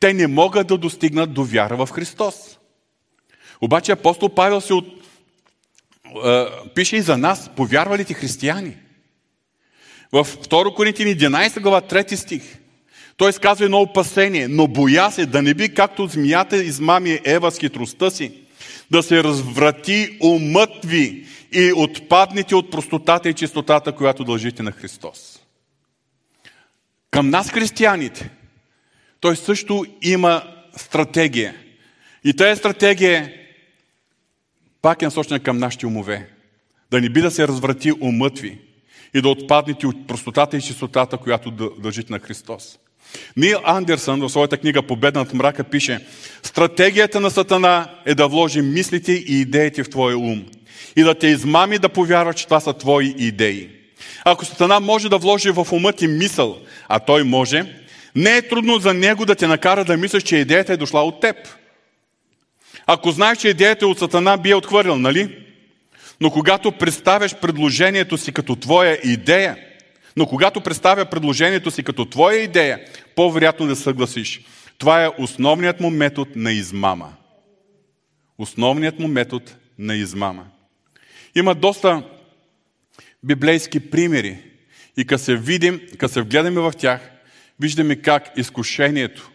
[0.00, 2.34] те не могат да достигнат до вяра в Христос.
[3.60, 4.99] Обаче апостол Павел се от
[6.74, 8.76] пише и за нас, повярвалите християни.
[10.12, 12.42] В 2 Коринтин 11 глава 3 стих
[13.20, 17.58] той изказва едно опасение, но боя се да не би както змията измами Ева с
[17.58, 18.32] хитростта си,
[18.90, 25.40] да се разврати умът ви и отпаднете от простотата и чистотата, която дължите на Христос.
[27.10, 28.30] Към нас, християните,
[29.20, 30.42] той също има
[30.76, 31.54] стратегия.
[32.24, 33.39] И тази стратегия е
[34.82, 36.28] пак е насочена към нашите умове.
[36.90, 38.58] Да не би да се разврати умът ви
[39.14, 42.78] и да отпаднете от простотата и чистотата, която дължите на Христос.
[43.36, 46.06] Нил Андерсън в своята книга Победа над мрака пише
[46.42, 50.44] Стратегията на Сатана е да вложи мислите и идеите в твоя ум
[50.96, 53.68] и да те измами да повярваш, че това са твои идеи.
[54.24, 57.64] Ако Сатана може да вложи в ума ти мисъл, а той може,
[58.14, 61.20] не е трудно за него да те накара да мислиш, че идеята е дошла от
[61.20, 61.36] теб.
[62.92, 65.44] Ако знаеш, че идеята от Сатана би е отхвърлял, нали?
[66.20, 69.56] Но когато представяш предложението си като твоя идея,
[70.16, 72.80] но когато представя предложението си като твоя идея,
[73.16, 74.40] по-вероятно да съгласиш.
[74.78, 77.12] Това е основният му метод на измама.
[78.38, 79.44] Основният му метод
[79.78, 80.46] на измама.
[81.34, 82.02] Има доста
[83.22, 84.38] библейски примери.
[84.96, 87.10] И като се видим, като се вгледаме в тях,
[87.60, 89.30] виждаме как изкушението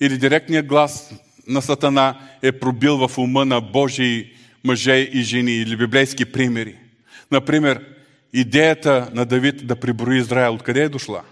[0.00, 1.14] или директният глас
[1.46, 4.32] на Сатана е пробил в ума на Божии
[4.64, 6.76] мъже и жени или библейски примери.
[7.30, 7.84] Например,
[8.32, 11.22] идеята на Давид да приброи Израел, откъде е дошла?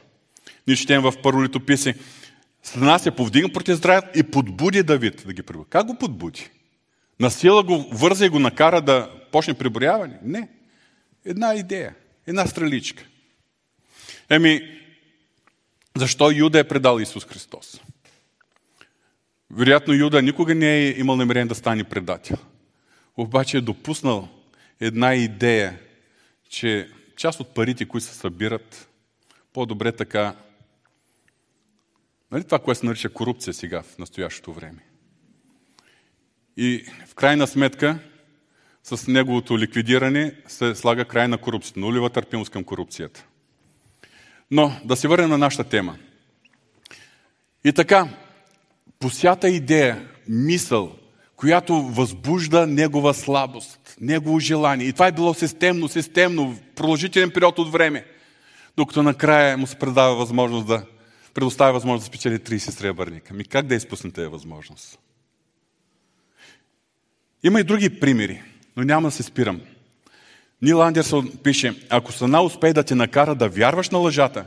[0.66, 1.94] Ние четем в първо летописи.
[2.62, 5.66] Сатана се повдигна против Израил и подбуди Давид да ги прибори.
[5.70, 6.50] Как го подбуди?
[7.20, 10.18] На сила го върза и го накара да почне приброяване?
[10.22, 10.48] Не.
[11.24, 11.94] Една идея,
[12.26, 13.04] една стреличка.
[14.30, 14.80] Еми,
[15.96, 17.80] защо Юда е предал Исус Христос?
[19.56, 22.36] Вероятно Юда никога не е имал намерение да стане предател.
[23.16, 24.28] Обаче е допуснал
[24.80, 25.78] една идея,
[26.48, 28.88] че част от парите, които се събират,
[29.52, 30.34] по-добре така.
[32.30, 34.84] Нали това, което се нарича корупция сега в настоящото време?
[36.56, 37.98] И в крайна сметка,
[38.82, 43.24] с неговото ликвидиране се слага край на корупцията, нулева търпимост към корупцията.
[44.50, 45.98] Но да се върнем на нашата тема.
[47.64, 48.08] И така,
[49.04, 50.92] посята идея, мисъл,
[51.36, 54.86] която възбужда негова слабост, негово желание.
[54.86, 58.04] И това е било системно, системно, продължителен период от време,
[58.76, 60.86] докато накрая му се предава възможност да
[61.34, 63.34] предоставя възможност да спечели 30 сребърника.
[63.34, 64.98] Ми как да изпусне тази възможност?
[67.42, 68.42] Има и други примери,
[68.76, 69.60] но няма да се спирам.
[70.62, 74.44] Нил Андерсон пише, ако Сана успее да те накара да вярваш на лъжата,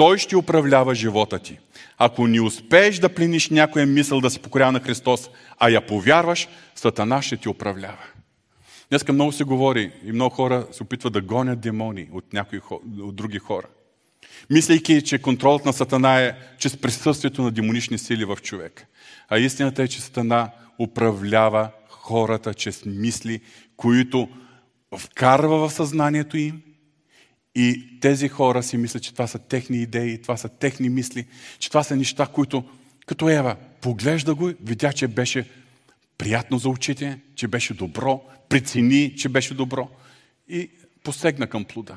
[0.00, 1.58] той ще управлява живота ти.
[1.98, 6.48] Ако не успееш да плениш някоя мисъл да се покорява на Христос, а я повярваш,
[6.74, 8.04] Сатана ще ти управлява.
[8.90, 12.60] Днеска много се говори и много хора се опитват да гонят демони от, някои,
[13.00, 13.66] от други хора.
[14.50, 18.86] Мислейки, че контролът на Сатана е чрез присъствието на демонични сили в човек.
[19.28, 23.40] А истината е, че Сатана управлява хората чрез мисли,
[23.76, 24.28] които
[24.96, 26.62] вкарва в съзнанието им
[27.54, 31.26] и тези хора си мислят, че това са техни идеи, това са техни мисли,
[31.58, 32.64] че това са неща, които,
[33.06, 35.48] като Ева, поглежда го, видя, че беше
[36.18, 39.88] приятно за очите, че беше добро, прецени, че беше добро
[40.48, 40.70] и
[41.02, 41.96] посегна към плуда.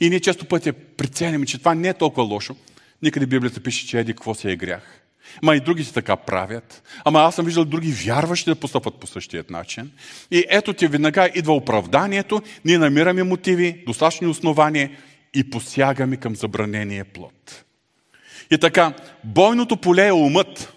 [0.00, 2.56] И ние често пъти преценим, че това не е толкова лошо.
[3.02, 5.03] Никъде Библията пише, че еди какво се е грях.
[5.42, 6.82] Ма и другите така правят.
[7.04, 9.90] Ама аз съм виждал други вярващи да постъпват по същия начин.
[10.30, 14.90] И ето ти веднага идва оправданието, ние намираме мотиви, достатъчни основания
[15.34, 17.64] и посягаме към забранения плод.
[18.50, 18.92] И така,
[19.24, 20.72] бойното поле е умът.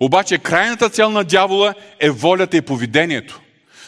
[0.00, 3.40] Обаче крайната цел на дявола е волята и поведението.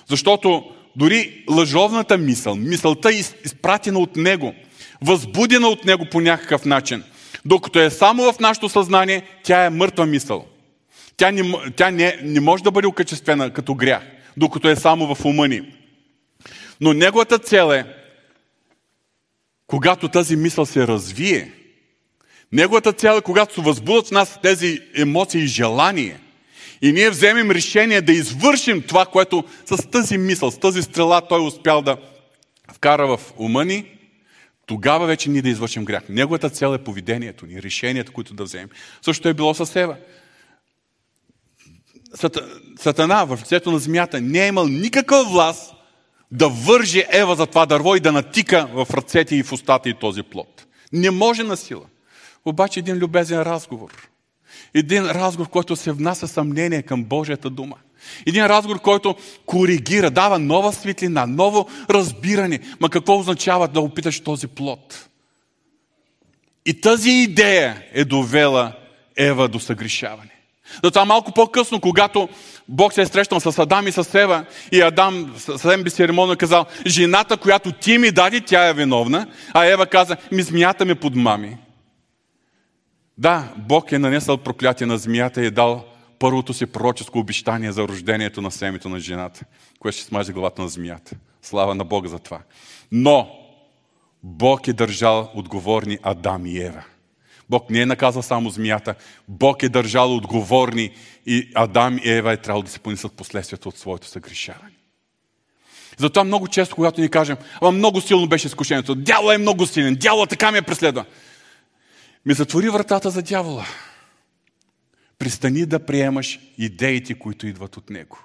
[0.07, 0.65] Защото
[0.97, 4.55] дори лъжовната мисъл, мисълта изпратена от него,
[5.03, 7.03] възбудена от него по някакъв начин–
[7.45, 10.47] докато е само в нашето съзнание, тя е мъртва мисъл.
[11.17, 14.03] Тя, не, тя не, не може да бъде окачествена като грях,
[14.37, 15.63] докато е само в ума ни.
[16.81, 17.85] Но неговата цел е,
[19.67, 21.53] когато тази мисъл се развие,
[22.53, 26.21] неговата цел е, когато се възбудат в нас тези емоции и желания,
[26.83, 31.47] и ние вземем решение да извършим това, което с тази мисъл, с тази стрела той
[31.47, 31.97] успял да
[32.73, 33.85] вкара в ума ни,
[34.71, 36.03] тогава вече ние да извършим грях.
[36.09, 38.69] Неговата цел е поведението ни, решението, които да вземем.
[39.03, 39.97] Също е било с Ева.
[42.79, 45.75] Сатана в лицето на змията не е имал никаква власт
[46.31, 49.95] да върже Ева за това дърво и да натика в ръцете и в устата и
[49.95, 50.67] този плод.
[50.93, 51.85] Не може на сила.
[52.45, 54.09] Обаче един любезен разговор.
[54.75, 57.77] Един разговор, който се внася съмнение към Божията дума–
[58.27, 59.15] един разговор, който
[59.47, 62.61] коригира, дава нова светлина, ново разбиране.
[62.81, 65.09] Ма какво означава да опиташ този плод?
[66.67, 68.73] И тази идея е довела
[69.17, 70.31] Ева до съгрешаване.
[70.85, 72.29] Затова малко по-късно, когато
[72.69, 77.37] Бог се е срещнал с Адам и с Ева, и Адам съвсем безцеремонно казал, жената,
[77.37, 81.57] която ти ми дади, тя е виновна, а Ева каза, ми змията ме подмами.
[83.19, 85.85] Да, Бог е нанесъл проклятие на змията и е дал
[86.21, 89.45] първото си пророческо обещание за рождението на семето на жената,
[89.79, 91.17] което ще смаже главата на змията.
[91.43, 92.41] Слава на Бога за това.
[92.93, 93.31] Но
[94.23, 96.85] Бог е държал отговорни Адам и Ева.
[97.49, 98.95] Бог не е наказал само змията,
[99.29, 100.91] Бог е държал отговорни
[101.27, 104.73] и Адам и Ева е трябвало да се понесат последствията от своето съгрешаване.
[105.99, 109.95] Затова много често, когато ни кажем, ама много силно беше изкушението, дявол е много силен,
[109.95, 111.05] дявол така ме преследва.
[112.27, 113.67] Ми затвори вратата за дявола.
[115.21, 118.19] Пристани да приемаш идеите, които идват от него.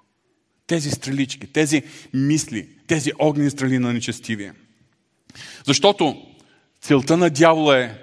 [0.68, 1.84] Тези стрелички, тези
[2.14, 4.54] мисли, тези огнени стрели на нечестивие.
[5.66, 6.26] Защото
[6.82, 7.98] целта на дявола е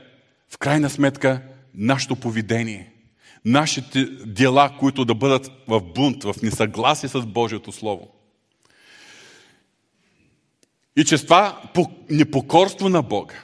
[0.50, 1.42] в крайна сметка
[1.74, 2.92] нашето поведение,
[3.44, 8.08] нашите дела, които да бъдат в бунт, в несъгласие с Божието Слово.
[10.96, 11.62] И че това
[12.10, 13.34] непокорство на Бога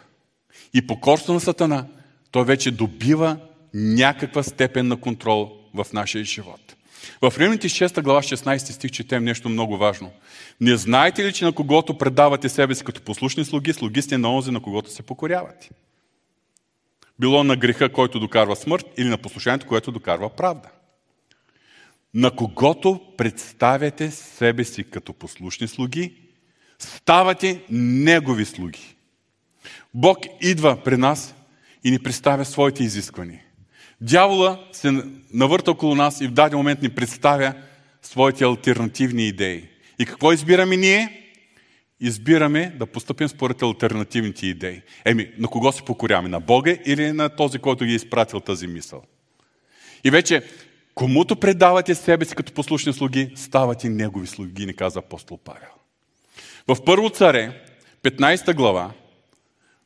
[0.75, 1.87] и покорство на Сатана,
[2.31, 6.77] той вече добива някаква степен на контрол в нашия живот.
[7.23, 10.11] В Римните 6 глава 16 стих четем нещо много важно.
[10.61, 14.35] Не знаете ли, че на когото предавате себе си като послушни слуги, слуги сте на
[14.35, 15.71] онзи, на когото се покорявате?
[17.21, 20.69] Било на греха, който докарва смърт, или на послушанието, което докарва правда.
[22.15, 26.15] На когото представяте себе си като послушни слуги,
[26.79, 28.97] ставате негови слуги.
[29.95, 31.35] Бог идва при нас
[31.85, 33.43] и ни представя своите изисквания.
[34.01, 37.55] Дявола се навърта около нас и в даден момент ни представя
[38.03, 39.69] своите альтернативни идеи.
[39.99, 41.25] И какво избираме ние?
[42.01, 44.83] Избираме да поступим според альтернативните идеи.
[45.05, 46.29] Еми, на кого се покоряваме?
[46.29, 49.03] На Бога или на този, който ги е изпратил тази мисъл?
[50.05, 50.43] И вече,
[50.95, 55.71] комуто предавате себе си като послушни слуги, ставате негови слуги, ни каза апостол Павел.
[56.69, 57.63] В Първо царе,
[58.03, 58.91] 15 глава,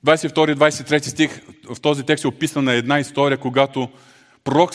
[0.06, 3.88] 22-23 стих, в този текст е описана една история, когато
[4.44, 4.74] пророк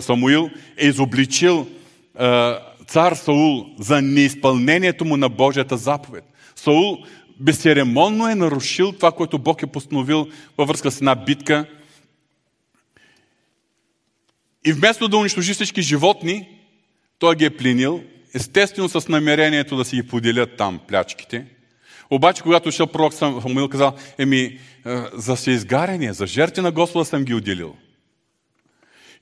[0.00, 1.66] Самуил е изобличил
[2.86, 6.24] цар Саул за неизпълнението му на Божията заповед.
[6.56, 6.98] Саул
[7.40, 10.28] безцеремонно е нарушил това, което Бог е постановил
[10.58, 11.66] във връзка с една битка.
[14.64, 16.48] И вместо да унищожи всички животни,
[17.18, 18.02] той ги е пленил,
[18.34, 21.46] естествено с намерението да си ги поделят там плячките–
[22.10, 24.58] обаче, когато шел пророк Самуил, казал, еми, е,
[25.14, 27.74] за изгарение, за жертви на Господа съм ги отделил.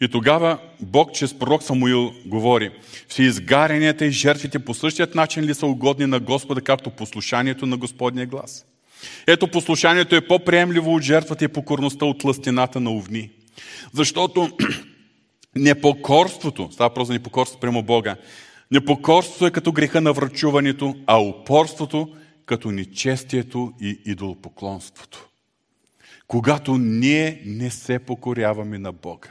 [0.00, 2.70] И тогава Бог чрез пророк Самуил говори,
[3.18, 8.26] изгаренията и жертвите по същият начин ли са угодни на Господа, както послушанието на Господния
[8.26, 8.66] глас?
[9.26, 13.30] Ето послушанието е по-приемливо от жертвата и покорността от лъстината на овни.
[13.92, 14.50] Защото
[15.56, 18.16] непокорството, става просто за непокорство прямо Бога,
[18.70, 22.08] непокорството е като греха на врачуването, а упорството
[22.46, 25.28] като нечестието и идолопоклонството.
[26.26, 29.28] Когато ние не се покоряваме на Бога,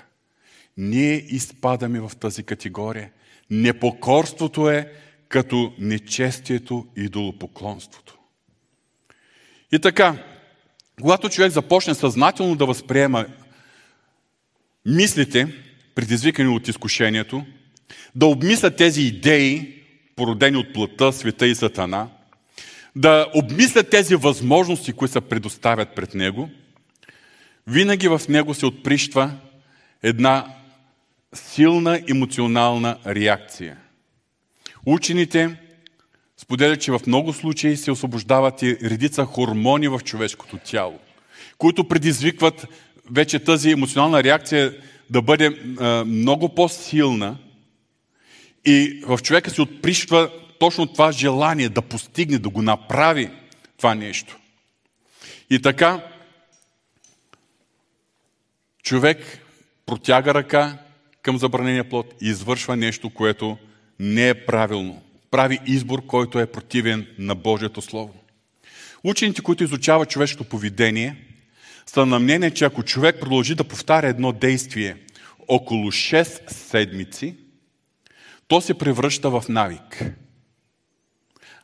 [0.78, 3.12] ние изпадаме в тази категория.
[3.50, 4.92] Непокорството е
[5.30, 8.18] като нечестието и идолопоклонството.
[9.72, 10.24] И така,
[11.02, 13.26] когато човек започне съзнателно да възприема
[14.86, 15.64] мислите,
[15.96, 17.46] предизвикани от изкушението,
[18.16, 19.84] да обмисля тези идеи,
[20.16, 22.10] породени от плътта, света и сатана–
[22.96, 26.50] да обмисля тези възможности, които се предоставят пред него,
[27.68, 29.32] винаги в него се отприщва
[30.04, 30.46] една
[31.34, 33.78] силна емоционална реакция.
[34.86, 35.56] Учените
[36.38, 41.00] споделят, че в много случаи се освобождават и редица хормони в човешкото тяло,
[41.58, 42.68] които предизвикват
[43.12, 44.74] вече тази емоционална реакция
[45.10, 47.38] да бъде а, много по-силна
[48.66, 50.30] и в човека се отприщва
[50.64, 53.30] точно това желание да постигне, да го направи
[53.78, 54.38] това нещо.
[55.50, 56.02] И така,
[58.84, 59.40] човек
[59.86, 60.78] протяга ръка
[61.22, 63.58] към забранения плод и извършва нещо, което
[64.00, 65.02] не е правилно.
[65.32, 68.14] Прави избор, който е противен на Божието Слово.
[69.04, 71.16] Учените, които изучават човешкото поведение,
[71.86, 74.98] са на мнение, че ако човек продължи да повтаря едно действие
[75.48, 77.36] около 6 седмици,
[78.48, 80.23] то се превръща в навик.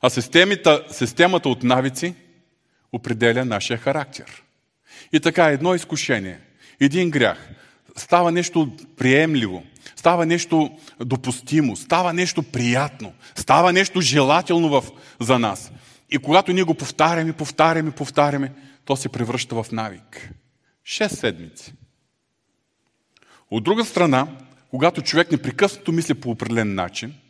[0.01, 2.15] А системата, системата от навици
[2.93, 4.43] определя нашия характер.
[5.13, 6.39] И така, едно изкушение,
[6.79, 7.49] един грях,
[7.97, 9.63] става нещо приемливо,
[9.95, 14.83] става нещо допустимо, става нещо приятно, става нещо желателно в,
[15.21, 15.71] за нас.
[16.11, 18.53] И когато ние го повтаряме, повтаряме, повтаряме,
[18.85, 20.29] то се превръща в навик.
[20.83, 21.73] Шест седмици.
[23.51, 24.27] От друга страна,
[24.69, 27.13] когато човек непрекъснато мисли по определен начин–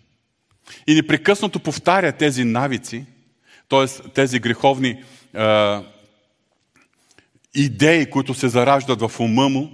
[0.88, 3.06] и непрекъснато повтаря тези навици,
[3.70, 4.10] т.е.
[4.10, 5.78] тези греховни е,
[7.56, 9.72] идеи, които се зараждат в ума му,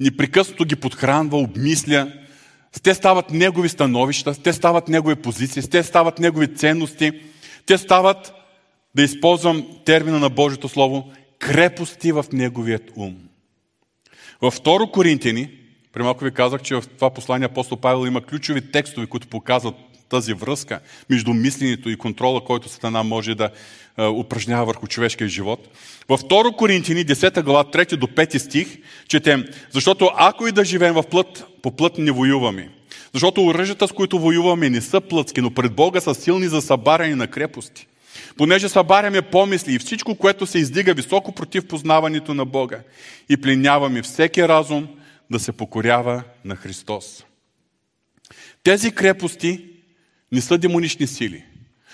[0.00, 2.12] непрекъснато ги подхранва, обмисля,
[2.82, 7.12] те стават негови становища, те стават негови позиции, те стават негови ценности,
[7.66, 8.32] те стават,
[8.94, 13.16] да използвам термина на Божието Слово, крепости в неговият ум.
[14.40, 15.50] Във 2 Коринтияни,
[15.92, 19.74] при малко ви казах, че в това послание апостол Павел има ключови текстове, които показват
[20.08, 20.80] тази връзка
[21.10, 23.50] между мисленето и контрола, който Сатана може да
[23.98, 25.68] упражнява върху човешкия живот.
[26.08, 28.78] Във 2 Коринтини, 10 глава, 3 до 5 стих,
[29.08, 32.70] четем, защото ако и да живеем в плът, по плът не воюваме.
[33.12, 37.14] Защото оръжията, с които воюваме, не са плътски, но пред Бога са силни за събаряне
[37.14, 37.86] на крепости.
[38.36, 42.78] Понеже събаряме помисли и всичко, което се издига високо против познаването на Бога
[43.28, 44.88] и пленяваме всеки разум
[45.30, 47.24] да се покорява на Христос.
[48.62, 49.64] Тези крепости
[50.32, 51.44] не са демонични сили.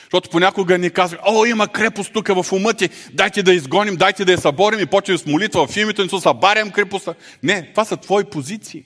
[0.03, 4.25] Защото понякога ни казват, о, има крепост тук в ума ти, дайте да изгоним, дайте
[4.25, 7.15] да я съборим и почваме с молитва в името ни, събарям крепостта.
[7.43, 8.85] Не, това са твои позиции.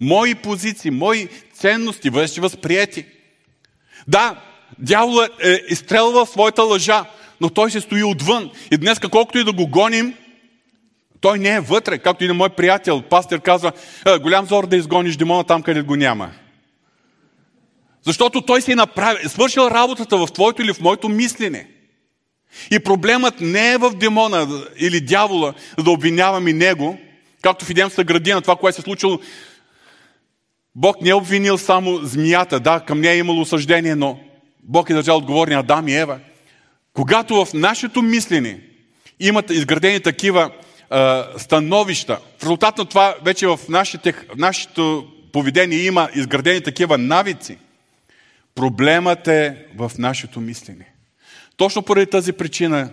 [0.00, 3.04] Мои позиции, мои ценности, вече възприяти.
[4.08, 4.40] Да,
[4.78, 7.04] дяволът е изстрелва своята лъжа,
[7.40, 8.50] но той се стои отвън.
[8.70, 10.14] И днес, колкото и да го гоним,
[11.22, 13.72] Той не е вътре, както и на мой приятел, пастир казва,
[14.06, 16.30] «Е, голям зор да изгониш демона там, къде го няма.
[18.06, 21.68] Защото той си направил, свършил работата в твоето или в моето мислене.
[22.70, 26.98] И проблемът не е в демона или дявола, за да обвиняваме него,
[27.42, 29.18] както в Едемската градина, това, което се е случило.
[30.74, 34.20] Бог не е обвинил само змията, да, към нея е имало осъждение, но
[34.62, 36.18] Бог е държал отговорни Адам и Ева.
[36.94, 38.60] Когато в нашето мислене
[39.20, 40.50] имат изградени такива
[40.90, 46.98] а, становища, в резултат на това вече в нашите, в нашето поведение има изградени такива
[46.98, 47.58] навици,
[48.54, 50.92] проблемът е в нашето мислене.
[51.56, 52.90] Точно поради тази причина,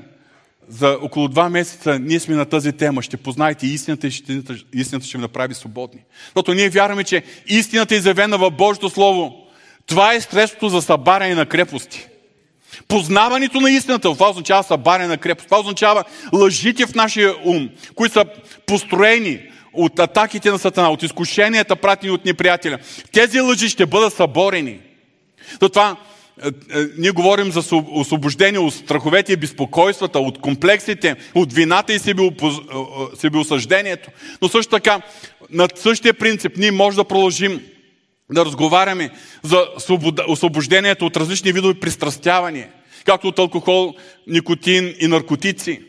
[0.68, 3.01] за около два месеца ние сме на тази тема.
[3.01, 4.41] Ще познаете истината и ще,
[4.74, 6.03] истината ще ви направи свободни.
[6.26, 9.47] Защото ние вярваме, че истината е изявена в Божието Слово.
[9.86, 12.07] Това е средството за събаряне на крепости.
[12.88, 15.47] Познаването на истината, това означава събаряне на крепост.
[15.47, 16.03] Това означава
[16.34, 18.26] лъжите в нашия ум, които са
[18.66, 19.39] построени
[19.74, 22.78] от атаките на Сатана, от изкушенията, пратени от неприятеля.
[23.12, 24.80] Тези лъжи ще бъдат съборени.
[25.61, 25.97] Затова
[26.43, 31.99] е, е, ние говорим за освобождение от страховете и безпокойствата, от комплексите, от вината и
[33.15, 34.09] себеосъждението.
[34.41, 35.01] Но също така,
[35.49, 37.61] на същия принцип, ние може да продължим
[38.31, 39.09] да разговаряме
[39.43, 39.67] за
[40.27, 42.67] освобождението от различни видове пристрастявания,
[43.05, 43.93] както от алкохол,
[44.27, 45.81] никотин и наркотици,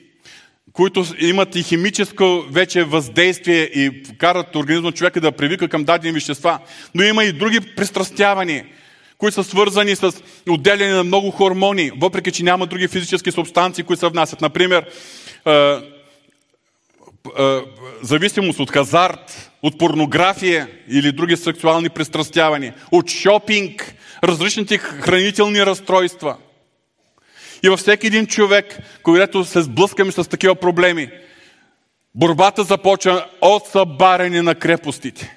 [0.72, 6.58] които имат и химическо вече въздействие и карат организма човека да привика към дадени вещества.
[6.94, 8.64] Но има и други пристрастявания–
[9.20, 10.12] които са свързани с
[10.48, 14.40] отделяне на много хормони, въпреки че няма други физически субстанции, които се внасят.
[14.40, 14.86] Например,
[18.02, 23.94] зависимост от хазарт, от порнография или други сексуални пристрастявания, от шопинг,
[24.24, 26.36] различните хранителни разстройства.
[27.62, 31.10] И във всеки един човек, когато се сблъскаме с такива проблеми,
[32.14, 35.36] борбата започва от събаряне на крепостите,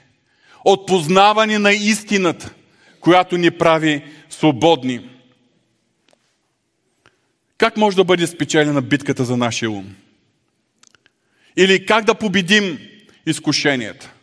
[0.65, 2.53] от познаване на истината–
[3.03, 5.09] която ни прави свободни.
[7.57, 9.95] Как може да бъде спечелена битката за нашия ум?
[11.57, 12.79] Или как да победим
[13.25, 14.13] изкушенията?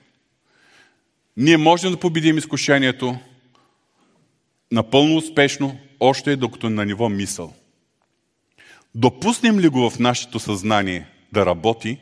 [1.36, 3.18] Ние можем да победим изкушението
[4.72, 7.54] напълно успешно, още докато е на ниво мисъл.
[8.94, 11.98] Допуснем ли го в нашето съзнание да работи,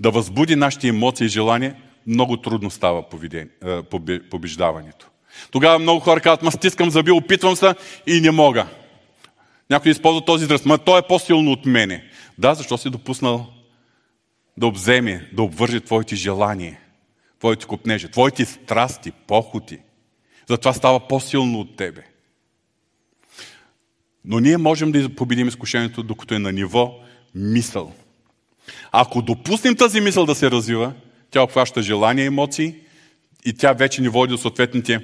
[0.00, 3.04] да възбуди нашите емоции и желания, много трудно става
[4.30, 5.11] побеждаването.
[5.50, 7.74] Тогава много хора казват, ма стискам зъби, опитвам се
[8.06, 8.66] и не мога.
[9.70, 12.04] Някой използва този израз, ма той е по-силно от мене.
[12.38, 13.46] Да, защо си допуснал
[14.56, 16.78] да обземе, да обвърже твоите желания,
[17.38, 19.78] твоите купнежи, твоите страсти, похоти.
[20.48, 22.02] Затова става по-силно от тебе.
[24.24, 26.94] Но ние можем да победим изкушението, докато е на ниво
[27.34, 27.92] мисъл.
[28.92, 30.92] Ако допуснем тази мисъл да се развива,
[31.30, 32.74] тя обхваща желания, емоции
[33.44, 35.00] и тя вече ни води до съответните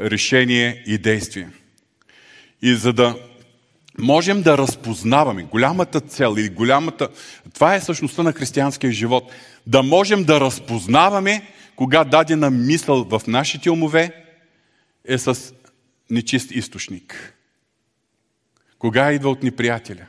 [0.00, 1.48] решение и действие.
[2.62, 3.16] И за да
[3.98, 7.08] можем да разпознаваме голямата цел или голямата...
[7.54, 9.32] Това е същността на християнския живот.
[9.66, 11.42] Да можем да разпознаваме
[11.76, 14.24] кога дадена мисъл в нашите умове
[15.04, 15.54] е с
[16.10, 17.34] нечист източник.
[18.78, 20.06] Кога идва от неприятеля.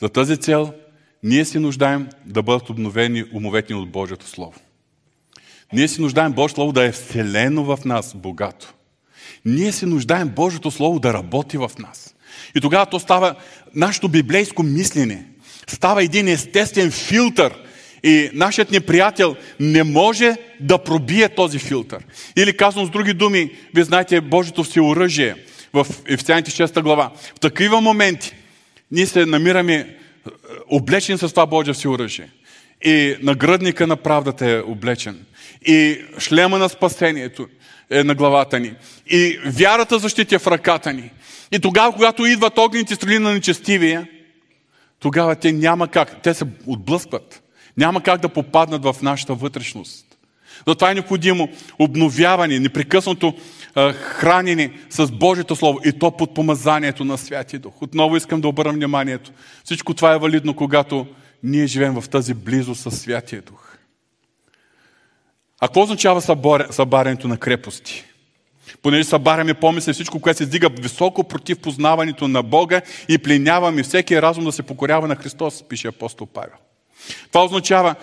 [0.00, 0.74] За тази цел
[1.22, 4.60] ние се нуждаем да бъдат обновени умовете от Божието Слово.
[5.72, 8.74] Ние се нуждаем Божието Слово да е вселено в нас богато.
[9.44, 12.14] Ние се нуждаем Божието Слово да работи в нас.
[12.54, 13.34] И тогава то става
[13.74, 15.24] нашето библейско мислене.
[15.66, 17.54] Става един естествен филтър.
[18.02, 22.04] И нашият неприятел не може да пробие този филтър.
[22.36, 25.34] Или казвам с други думи, вие знаете Божието всеоръжие
[25.72, 27.10] в Ефесяните 6 глава.
[27.36, 28.34] В такива моменти
[28.90, 29.86] ние се намираме е,
[30.68, 32.30] облечени с това Божие всеоръжие.
[32.84, 35.24] И нагръдника на правдата е облечен.
[35.66, 37.48] И шлема на спасението
[37.90, 38.74] е на главата ни.
[39.06, 41.10] И вярата защитя в ръката ни.
[41.52, 44.08] И тогава, когато идват огнените стрели на нечестивия,
[45.00, 47.42] тогава те няма как, те се отблъскват.
[47.76, 50.04] Няма как да попаднат в нашата вътрешност.
[50.66, 53.34] Затова е необходимо обновяване, непрекъснато
[53.92, 57.82] хранене с Божието Слово и то под помазанието на Святия Дух.
[57.82, 59.30] Отново искам да обърна вниманието.
[59.64, 61.06] Всичко това е валидно, когато
[61.42, 63.67] ние живеем в тази близост с Святия Дух.
[65.60, 66.20] А какво означава
[66.70, 68.04] събарянето на крепости?
[68.82, 74.22] Понеже събаряме помисъл всичко, което се издига високо против познаването на Бога и пленяваме всеки
[74.22, 76.56] разум да се покорява на Христос, пише апостол Павел.
[77.32, 77.94] Това означава,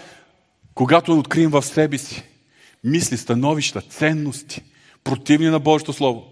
[0.73, 2.23] когато открием в себе си
[2.83, 4.63] мисли, становища, ценности,
[5.03, 6.23] противни на Божието Слово.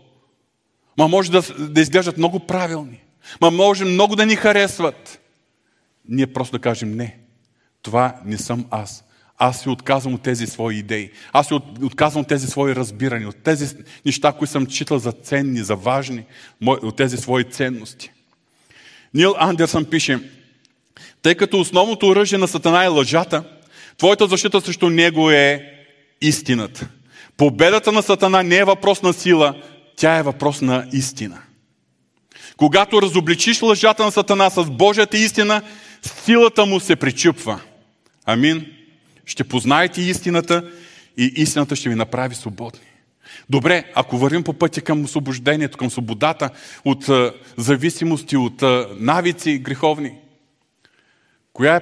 [0.97, 2.99] Ма може да, да изглеждат много правилни.
[3.41, 5.19] Ма може много да ни харесват.
[6.09, 7.17] Ние просто да кажем не.
[7.81, 9.03] Това не съм аз.
[9.37, 11.11] Аз се отказвам от тези свои идеи.
[11.33, 13.75] Аз се отказвам от тези свои разбирания, от тези
[14.05, 16.25] неща, които съм читал за ценни, за важни,
[16.65, 18.11] от тези свои ценности.
[19.13, 20.19] Нил Андерсън пише,
[21.21, 23.43] тъй като основното оръжие на Сатана е лъжата,
[23.97, 25.73] твоята защита срещу него е
[26.21, 26.87] истината.
[27.37, 29.55] Победата на Сатана не е въпрос на сила,
[29.95, 31.41] тя е въпрос на истина.
[32.57, 35.61] Когато разобличиш лъжата на Сатана с Божията истина,
[36.01, 37.59] силата му се причупва.
[38.25, 38.65] Амин.
[39.25, 40.71] Ще познаете истината
[41.17, 42.79] и истината ще ви направи свободни.
[43.49, 46.49] Добре, ако вървим по пътя към освобождението, към свободата
[46.85, 50.15] от а, зависимости, от а, навици греховни,
[51.53, 51.81] коя е,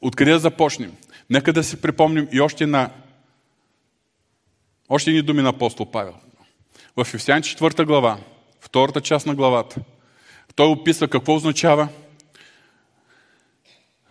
[0.00, 0.92] откъде да започнем?
[1.30, 2.90] Нека да си припомним и още на
[4.88, 6.14] още едни думи на апостол Павел.
[6.96, 8.18] В Ефесян 4 глава,
[8.60, 9.80] втората част на главата,
[10.54, 11.88] той описва какво означава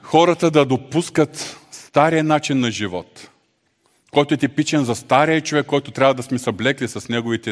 [0.01, 1.57] хората да допускат
[1.97, 3.29] стария начин на живот,
[4.11, 7.51] който е типичен за стария човек, който трябва да сме съблекли с неговите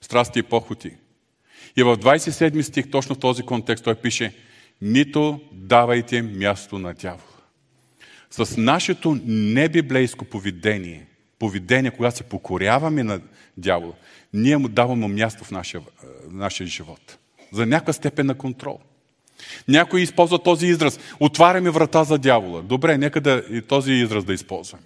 [0.00, 0.90] страсти и похоти.
[1.76, 4.34] И в 27 стих, точно в този контекст, той пише
[4.82, 7.22] Нито давайте място на дявола.
[8.30, 11.06] С нашето небиблейско поведение,
[11.38, 13.20] поведение, когато се покоряваме на
[13.56, 13.92] дявола,
[14.32, 15.86] ние му даваме място в нашия, в
[16.30, 17.18] нашия живот.
[17.52, 18.80] За някаква степен на контрол.
[19.68, 20.98] Някой използва този израз.
[21.20, 22.62] Отваряме врата за дявола.
[22.62, 24.84] Добре, нека да и този израз да използваме.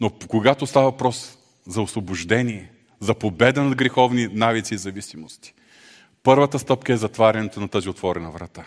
[0.00, 2.70] Но когато става въпрос за освобождение,
[3.00, 5.54] за победа над греховни навици и зависимости,
[6.22, 8.64] първата стъпка е затварянето на тази отворена врата.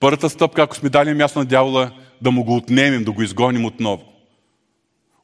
[0.00, 1.90] Първата стъпка, ако сме дали място на дявола,
[2.22, 4.04] да му го отнемем, да го изгоним отново.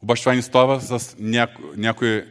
[0.03, 2.25] Обаче това не става с няко, някой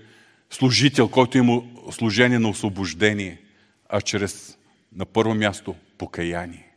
[0.49, 3.41] служител, който има служение на освобождение,
[3.89, 4.57] а чрез
[4.95, 6.67] на първо място покаяние.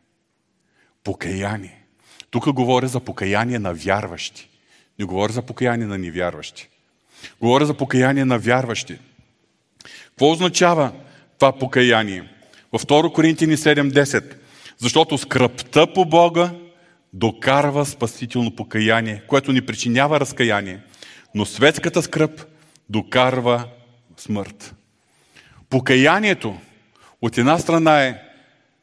[1.05, 1.85] Покаяние.
[2.31, 4.49] Тук говоря за покаяние на вярващи.
[4.99, 6.69] Не говоря за покаяние на невярващи.
[7.41, 8.99] Говоря за покаяние на вярващи.
[10.09, 10.93] Какво означава
[11.39, 12.29] това покаяние?
[12.73, 14.35] Във 2 Коринтини 7.10
[14.79, 16.51] Защото скръпта по Бога
[17.13, 20.81] докарва спасително покаяние, което ни причинява разкаяние,
[21.35, 22.47] но светската скръп
[22.89, 23.65] докарва
[24.17, 24.75] смърт.
[25.71, 26.59] Покаянието
[27.23, 28.28] от една страна е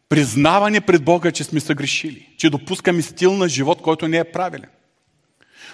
[0.09, 4.69] признаване пред Бога, че сме съгрешили, че допускаме стил на живот, който не е правилен.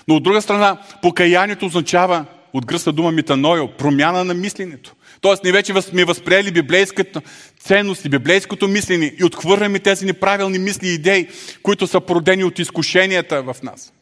[0.08, 4.96] Но от друга страна, покаянието означава, от гръста дума метанойо, промяна на мисленето.
[5.22, 7.22] Тоест, ние вече сме възприели библейската
[7.60, 11.30] ценност и библейското мислене и отхвърляме тези неправилни мисли и идеи,
[11.64, 13.94] които са породени от изкушенията в нас.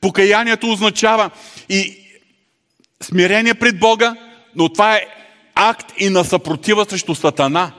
[0.00, 1.30] Покаянието означава
[1.68, 1.98] и
[3.02, 4.16] смирение пред Бога,
[4.56, 5.06] но това е
[5.54, 7.72] акт и на съпротива срещу Сатана.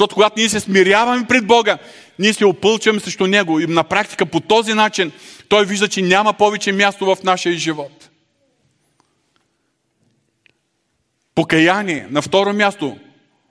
[0.00, 1.78] Защото когато ние се смиряваме пред Бога,
[2.18, 5.12] ние се опълчваме срещу Него и на практика по този начин
[5.48, 8.10] Той вижда, че няма повече място в нашия живот.
[11.34, 12.06] Покаяние.
[12.10, 12.96] На второ място,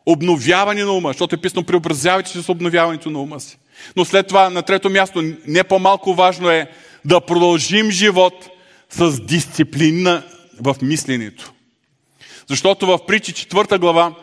[0.05, 3.57] обновяване на ума, защото е писано преобразявайте се с обновяването на ума си.
[3.95, 6.71] Но след това, на трето място, не по-малко важно е
[7.05, 8.49] да продължим живот
[8.89, 10.23] с дисциплина
[10.61, 11.53] в мисленето.
[12.47, 14.15] Защото в притчи 4 глава,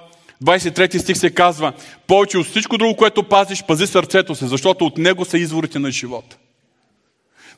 [0.44, 1.72] 23 стих се казва,
[2.06, 5.90] повече от всичко друго, което пазиш, пази сърцето се, защото от него са изворите на
[5.90, 6.36] живота.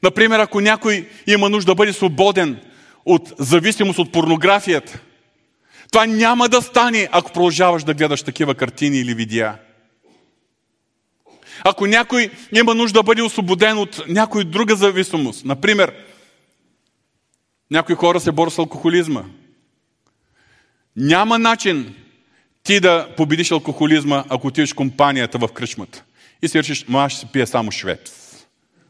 [0.03, 2.61] Например, ако някой има нужда да бъде свободен
[3.05, 5.01] от зависимост от порнографията,
[5.93, 9.55] това няма да стане, ако продължаваш да гледаш такива картини или видеа.
[11.65, 15.93] Ако някой има нужда да бъде освободен от някоя друга зависимост, например,
[17.71, 19.25] някои хора се борят с алкохолизма.
[20.97, 21.95] Няма начин
[22.69, 26.05] ти да победиш алкохолизма, ако отидеш компанията в кръчмата
[26.43, 28.13] и си решиш, ма ще си пия само швепс.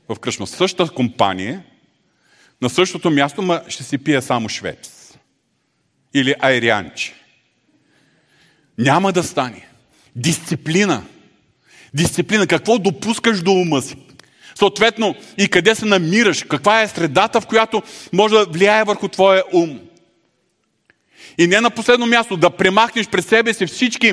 [0.08, 1.62] В кръчма същата компания,
[2.62, 4.90] на същото място, ма ще си пия само швепс
[6.14, 7.14] или айрианче.
[8.78, 9.68] Няма да стане.
[10.16, 11.02] Дисциплина.
[11.94, 12.46] Дисциплина.
[12.46, 13.96] Какво допускаш до ума си?
[14.54, 16.42] Съответно, и къде се намираш?
[16.42, 19.80] Каква е средата, в която може да влияе върху твоя ум?
[21.38, 24.12] И не на последно място, да премахнеш пред себе си всички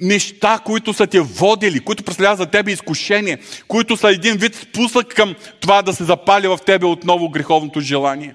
[0.00, 3.38] неща, които са те водили, които представляват за тебе изкушение,
[3.68, 8.34] които са един вид спусък към това да се запали в тебе отново греховното желание.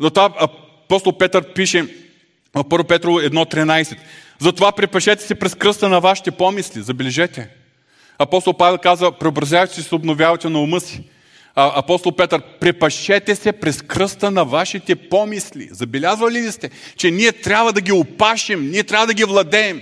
[0.00, 1.82] Затова апостол Петър пише
[2.54, 3.96] в 1 Петро 1.13.
[4.38, 6.82] Затова припашете се през кръста на вашите помисли.
[6.82, 7.48] Забележете.
[8.18, 11.02] Апостол Павел казва, преобразявайте се обновявате на ума си.
[11.60, 15.68] Апостол Петър, препашете се през кръста на вашите помисли.
[15.72, 19.80] Забелязвали ли сте, че ние трябва да ги опашим, ние трябва да ги владеем.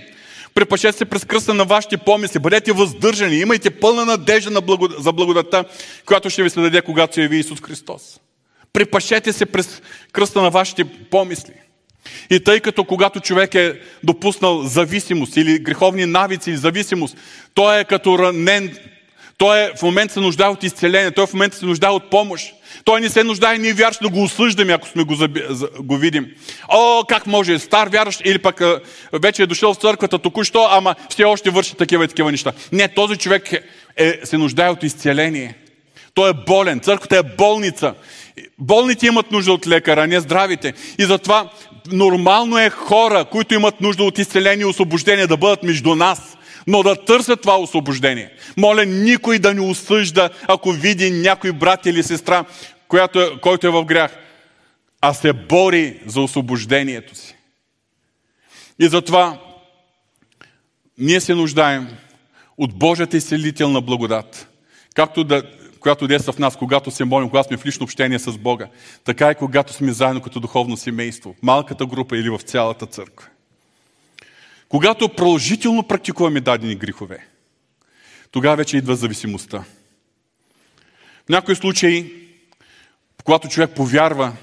[0.53, 2.39] Препашете се през кръста на вашите помисли.
[2.39, 3.35] Бъдете въздържани.
[3.35, 4.91] Имайте пълна надежда на благод...
[4.99, 5.65] за благодата,
[6.05, 8.19] която ще ви се даде, когато се яви Исус Христос.
[8.73, 11.53] Препашете се през кръста на вашите помисли.
[12.29, 17.17] И тъй като когато човек е допуснал зависимост или греховни навици или зависимост,
[17.53, 18.77] той е като ранен,
[19.37, 22.53] той е в момента се нуждае от изцеление, той в момента се нуждае от помощ.
[22.83, 25.43] Той не се нуждае ние вярващи да го осъждаме, ако сме го, заби,
[25.79, 26.27] го видим.
[26.69, 28.61] О, как може, стар вярващ или пък
[29.13, 32.53] вече е дошъл в църквата току-що, ама все още върши такива и такива неща.
[32.71, 33.61] Не, този човек е,
[33.97, 35.55] е, се нуждае от изцеление.
[36.13, 36.79] Той е болен.
[36.79, 37.93] Църквата е болница.
[38.59, 40.73] Болните имат нужда от лекара, а не здравите.
[40.99, 41.49] И затова
[41.91, 46.36] нормално е хора, които имат нужда от изцеление и освобождение, да бъдат между нас,
[46.67, 48.31] но да търсят това освобождение.
[48.57, 52.45] Моля никой да ни осъжда, ако види някой брат или сестра,
[52.87, 54.17] която е, който е в грях,
[55.01, 57.35] а се бори за освобождението си.
[58.79, 59.39] И затова
[60.97, 61.87] ние се нуждаем
[62.57, 64.47] от Божията изцелителна благодат,
[64.95, 65.43] както да
[65.79, 68.67] която действа в нас, когато се молим, когато сме в лично общение с Бога,
[69.03, 73.27] така и когато сме заедно като духовно семейство, малката група или в цялата църква.
[74.69, 77.27] Когато продължително практикуваме дадени грехове,
[78.31, 79.63] тогава вече идва зависимостта.
[81.25, 82.13] В някои случаи,
[83.23, 84.33] когато човек повярва,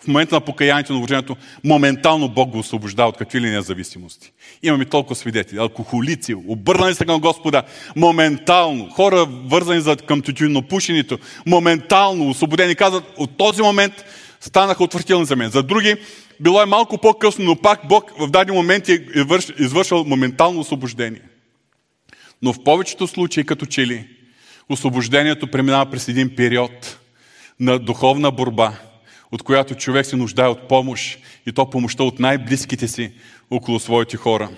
[0.00, 4.32] в момента на покаянието на вържението, моментално Бог го освобождава от какви ли независимости.
[4.62, 5.58] Имаме толкова свидетели.
[5.58, 7.62] Алкохолици, обърнали се към Господа,
[7.96, 8.90] моментално.
[8.90, 12.74] Хора вързани за, към тютюнопушенето, моментално освободени.
[12.74, 14.04] Казват, от този момент
[14.40, 15.50] станаха отвратителни за мен.
[15.50, 15.96] За други,
[16.40, 19.04] било е малко по-късно, но пак Бог в даден момент е
[19.58, 21.22] извършил моментално освобождение.
[22.42, 24.08] Но в повечето случаи, като че ли,
[24.68, 26.98] освобождението преминава през един период
[27.60, 28.72] на духовна борба–
[29.32, 33.12] от която човек се нуждае от помощ и то помощта от най-близките си
[33.50, 34.50] около своите хора.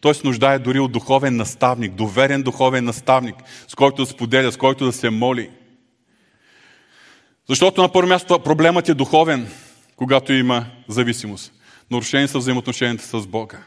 [0.00, 3.36] Той се нуждае дори от духовен наставник, доверен духовен наставник,
[3.68, 5.50] с който да споделя, с който да се моли.
[7.48, 9.48] Защото на първо място проблемът е духовен,
[9.96, 11.52] когато има зависимост.
[11.90, 13.58] Нарушени са взаимоотношенията с Бога.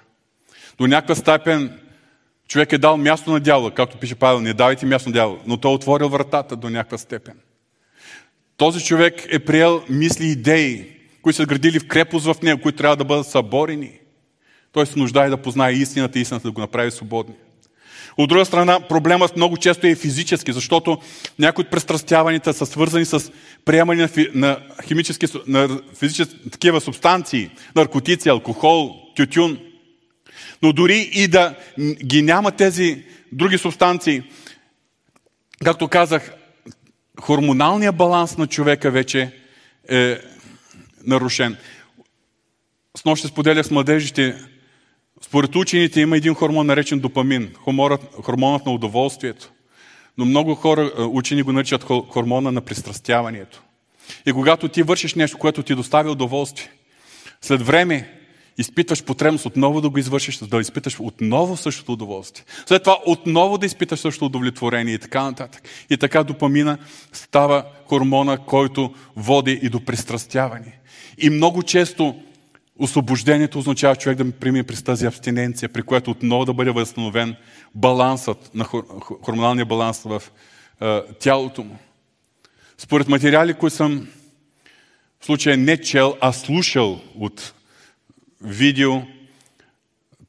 [0.77, 1.79] До някаква степен
[2.47, 5.57] човек е дал място на дявола, както пише Павел, не давайте място на дявола, но
[5.57, 7.37] той е отворил вратата до някаква степен.
[8.57, 12.77] Този човек е приел мисли и идеи, които са градили в крепост в него, които
[12.77, 13.91] трябва да бъдат съборени.
[14.71, 17.35] Той се нуждае да познае истината и истината да го направи свободни.
[18.17, 20.97] От друга страна, проблемът много често е физически, защото
[21.39, 23.31] някои от престрастяванията са свързани с
[23.65, 29.57] приемане на, на химически, на физически такива субстанции, наркотици, алкохол, тютюн.
[30.61, 31.55] Но дори и да
[32.05, 34.23] ги няма тези други субстанции,
[35.63, 36.31] както казах,
[37.21, 39.31] хормоналният баланс на човека вече
[39.89, 40.17] е
[41.03, 41.57] нарушен.
[42.97, 44.35] С нощ ще споделях с младежите,
[45.21, 47.53] според учените има един хормон наречен допамин,
[48.21, 49.51] хормонът на удоволствието.
[50.17, 53.61] Но много хора, е, учени го наричат хормона на пристрастяването.
[54.25, 56.71] И когато ти вършиш нещо, което ти доставя удоволствие,
[57.41, 58.13] след време
[58.57, 62.45] изпитваш потребност отново да го извършиш, да изпиташ отново същото удоволствие.
[62.65, 65.69] След това отново да изпиташ същото удовлетворение и така нататък.
[65.89, 66.77] И така допамина
[67.13, 70.79] става хормона, който води и до пристрастяване.
[71.17, 72.15] И много често
[72.79, 77.35] освобождението означава човек да премине през тази абстиненция, при която отново да бъде възстановен
[77.75, 78.63] балансът на
[79.21, 80.23] хормоналния баланс в
[80.81, 81.77] е, тялото му.
[82.77, 84.07] Според материали, които съм
[85.19, 87.53] в случая не чел, а слушал от
[88.41, 88.93] видео.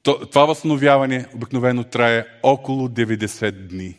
[0.02, 3.98] Това възстановяване обикновено трае около 90 дни.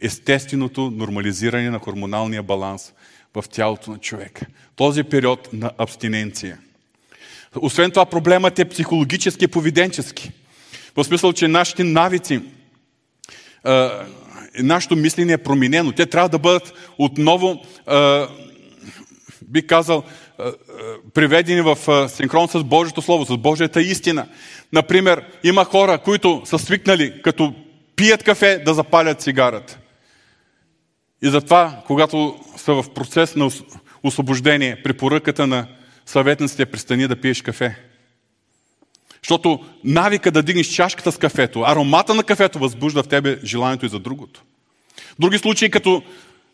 [0.00, 2.92] Естественото нормализиране на хормоналния баланс
[3.34, 4.46] в тялото на човека.
[4.76, 6.58] Този период на абстиненция.
[7.56, 10.32] Освен това, проблемът е психологически и поведенчески.
[10.96, 12.40] В смисъл, че нашите навици,
[14.58, 15.92] нашето мислене е променено.
[15.92, 17.62] Те трябва да бъдат отново,
[19.42, 20.02] би казал,
[21.14, 24.26] приведени в синхрон с Божието Слово, с Божията истина.
[24.72, 27.54] Например, има хора, които са свикнали, като
[27.96, 29.78] пият кафе, да запалят цигарата.
[31.22, 33.50] И затова, когато са в процес на
[34.02, 35.66] освобождение, препоръката на
[36.08, 37.76] съветниците пристани да пиеш кафе.
[39.22, 43.88] Защото навика да дигнеш чашката с кафето, аромата на кафето възбужда в тебе желанието и
[43.88, 44.42] за другото.
[45.18, 46.02] Други случаи, като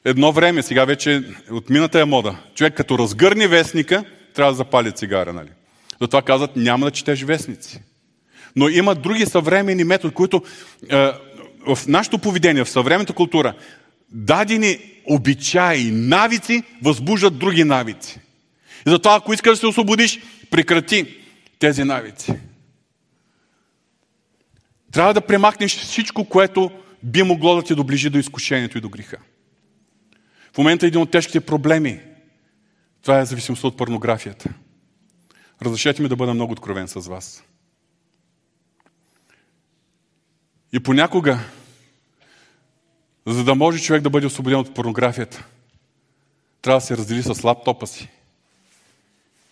[0.05, 4.93] едно време, сега вече от мината е мода, човек като разгърни вестника, трябва да запали
[4.93, 5.51] цигара, нали?
[6.01, 7.83] Затова казват, няма да четеш вестници.
[8.57, 10.43] Но има други съвременни методи, които
[10.91, 11.11] е,
[11.67, 13.55] в нашето поведение, в съвременната култура,
[14.11, 18.21] дадени обичаи, навици възбуждат други навици.
[18.87, 20.21] И затова, ако искаш да се освободиш,
[20.51, 21.17] прекрати
[21.59, 22.35] тези навици.
[24.93, 26.71] Трябва да премахнеш всичко, което
[27.03, 29.17] би могло да те доближи до изкушението и до греха.
[30.53, 32.01] В момента един от тежките проблеми,
[33.03, 34.51] това е зависимостта от порнографията.
[35.63, 37.45] Разрешете ми да бъда много откровен с вас.
[40.73, 41.39] И понякога,
[43.27, 45.47] за да може човек да бъде освободен от порнографията,
[46.63, 48.09] трябва да се раздели с лаптопа си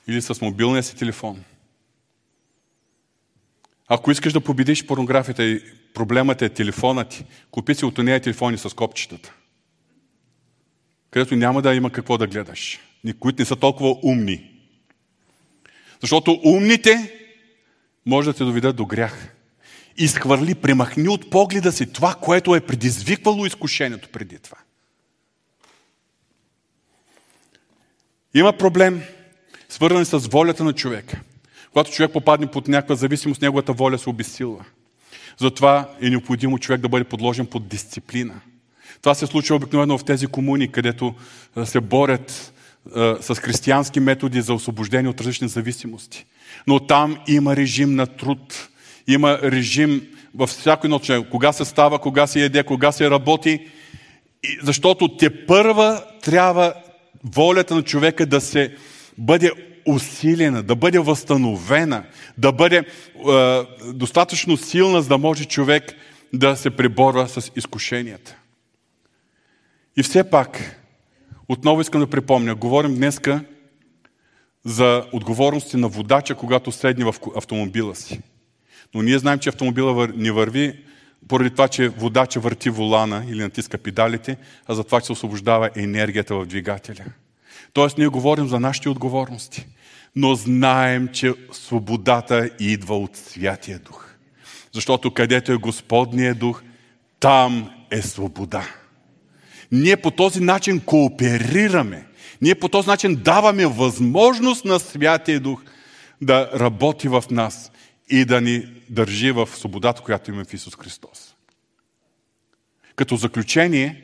[0.06, 1.44] или с мобилния си телефон.
[3.88, 5.62] Ако искаш да победиш порнографията и
[5.94, 9.34] проблемът е телефонът ти, купи си от нея телефони с копчетата,
[11.10, 12.80] където няма да има какво да гледаш,
[13.20, 14.50] които не са толкова умни.
[16.00, 17.18] Защото умните
[18.06, 19.28] може да те доведат до грях.
[19.96, 24.58] Изхвърли, премахни от погледа си това, което е предизвиквало изкушението преди това.
[28.34, 29.02] Има проблем,
[29.72, 31.20] свързан с волята на човека.
[31.72, 34.64] Когато човек попадне под някаква зависимост, неговата воля се обесилва.
[35.38, 38.34] Затова е необходимо човек да бъде подложен под дисциплина.
[39.00, 41.14] Това се случва обикновено в тези комуни, където
[41.64, 42.52] се борят
[43.20, 46.24] с християнски методи за освобождение от различни зависимости.
[46.66, 48.68] Но там има режим на труд,
[49.06, 50.02] има режим
[50.34, 51.28] във всяко едно човек.
[51.30, 53.66] Кога се става, кога се еде, кога се работи.
[54.62, 56.74] Защото те първа трябва
[57.24, 58.76] волята на човека да се
[59.18, 59.50] бъде
[59.86, 62.04] усилена, да бъде възстановена,
[62.38, 62.84] да бъде е,
[63.92, 65.94] достатъчно силна, за да може човек
[66.32, 68.36] да се преборва с изкушенията.
[69.96, 70.80] И все пак,
[71.48, 73.44] отново искам да припомня, говорим днеска
[74.64, 78.20] за отговорности на водача, когато седне в автомобила си.
[78.94, 80.84] Но ние знаем, че автомобила не върви
[81.28, 84.36] поради това, че водача върти волана или натиска педалите,
[84.66, 87.04] а за това, че се освобождава енергията в двигателя.
[87.72, 89.66] Тоест, ние говорим за нашите отговорности,
[90.16, 94.08] но знаем, че свободата идва от Святия Дух.
[94.72, 96.62] Защото където е Господния Дух,
[97.20, 98.68] там е свобода.
[99.72, 102.06] Ние по този начин кооперираме.
[102.42, 105.62] Ние по този начин даваме възможност на Святия Дух
[106.20, 107.72] да работи в нас
[108.10, 111.34] и да ни държи в свободата, която има в Исус Христос.
[112.96, 114.02] Като заключение,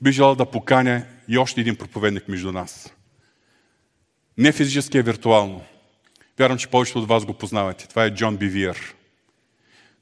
[0.00, 2.94] би желал да поканя и още един проповедник между нас.
[4.38, 5.64] Не физически, а виртуално.
[6.38, 7.88] Вярвам, че повечето от вас го познавате.
[7.88, 8.94] Това е Джон Бивиер.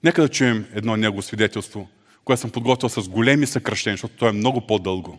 [0.04, 1.88] Нека да чуем едно негово свидетелство,
[2.24, 5.18] което съм подготвил с големи съкръщения, защото то е много по-дълго.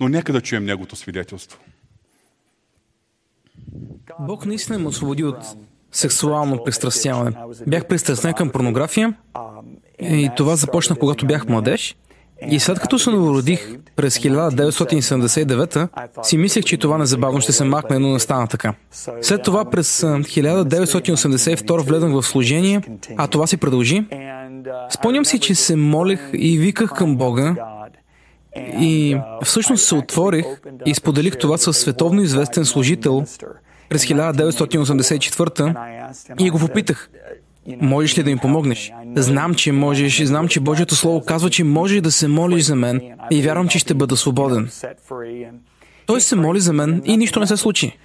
[0.00, 1.58] Но нека да чуем неговото свидетелство.
[4.20, 5.44] Бог наистина ме освободи от
[5.92, 7.36] сексуално пристрастяване.
[7.66, 9.14] Бях пристрастен към порнография
[10.00, 11.96] и това започна когато бях младеж.
[12.48, 15.88] И след като се новородих през 1979
[16.22, 18.74] си мислех, че това незабавно ще се махне, но не стана така.
[19.22, 22.80] След това през 1982 влезах в служение,
[23.16, 24.04] а това се продължи.
[24.90, 27.54] Спомням си, че се молех и виках към Бога
[28.56, 30.46] и всъщност се отворих
[30.86, 33.24] и споделих това с световно известен служител
[33.88, 35.74] през 1984
[36.38, 37.10] и го попитах,
[37.80, 38.92] можеш ли да ми помогнеш?
[39.16, 43.00] Знам, че можеш, знам, че Божието Слово казва, че можеш да се молиш за мен
[43.30, 44.70] и вярвам, че ще бъда свободен.
[46.06, 47.98] Той се моли за мен и нищо не се случи.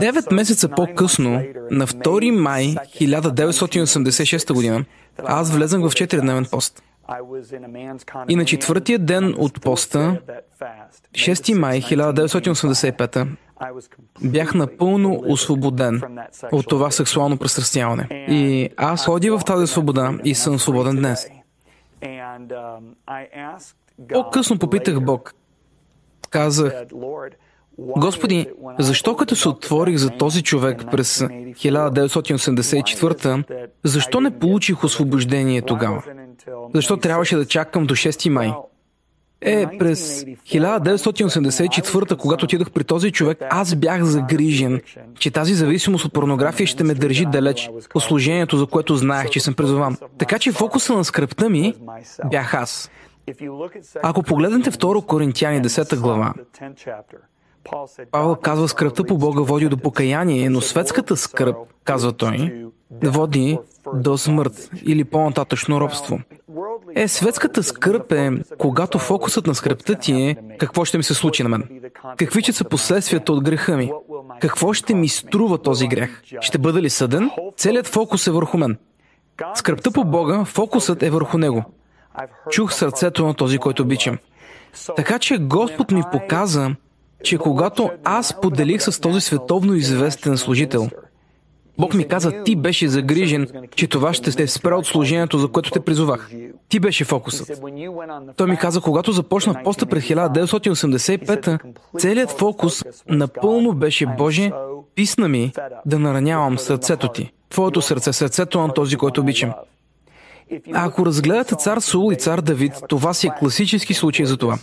[0.00, 4.84] Девет месеца по-късно, на 2 май 1986 година,
[5.24, 6.82] аз влезах в 4-дневен пост.
[8.28, 10.20] И на четвъртия ден от поста,
[11.12, 13.26] 6 май 1985,
[14.22, 16.02] бях напълно освободен
[16.52, 18.26] от това сексуално престрастяване.
[18.28, 21.28] И аз ходя в тази свобода и съм свободен днес.
[24.12, 25.34] По-късно попитах Бог.
[26.30, 26.72] Казах,
[27.78, 28.46] Господи,
[28.78, 36.02] защо като се отворих за този човек през 1984, защо не получих освобождение тогава?
[36.74, 38.52] Защо трябваше да чакам до 6 май?
[39.42, 44.80] Е, през 1984, когато отидох при този човек, аз бях загрижен,
[45.18, 49.40] че тази зависимост от порнография ще ме държи далеч от служението, за което знаех, че
[49.40, 49.96] съм призован.
[50.18, 51.74] Така че фокуса на скръпта ми
[52.30, 52.90] бях аз.
[54.02, 56.32] Ако погледнете 2 Коринтияни 10 глава,
[58.10, 62.66] Павел казва, скръпта по Бога води до покаяние, но светската скръп, казва той,
[63.02, 63.58] води
[63.94, 66.20] до смърт или по-нататъчно робство.
[66.94, 71.42] Е, светската скръп е, когато фокусът на скръпта ти е какво ще ми се случи
[71.42, 71.80] на мен.
[72.16, 73.92] Какви ще са последствията от греха ми?
[74.40, 76.22] Какво ще ми струва този грех?
[76.40, 77.30] Ще бъда ли съден?
[77.56, 78.76] Целият фокус е върху мен.
[79.54, 81.64] Скръпта по Бога, фокусът е върху Него.
[82.50, 84.18] Чух сърцето на този, който обичам.
[84.96, 86.70] Така че Господ ми показа,
[87.22, 90.88] че когато аз поделих с този световно известен служител
[91.80, 95.70] Бог ми каза, ти беше загрижен, че това ще те спре от служението, за което
[95.70, 96.30] те призовах.
[96.68, 97.62] Ти беше фокусът.
[98.36, 101.58] Той ми каза, когато започна поста през 1985,
[101.98, 104.50] целият фокус напълно беше Боже,
[104.94, 105.52] писна ми
[105.86, 107.32] да наранявам сърцето ти.
[107.48, 109.52] Твоето сърце, сърцето на този, който обичам.
[110.72, 114.58] А ако разгледате цар Сул и цар Давид, това си е класически случай за това.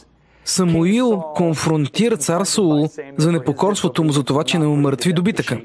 [0.48, 5.62] Самуил конфронтира цар Саул за непокорството му за това, че не умъртви добитъка.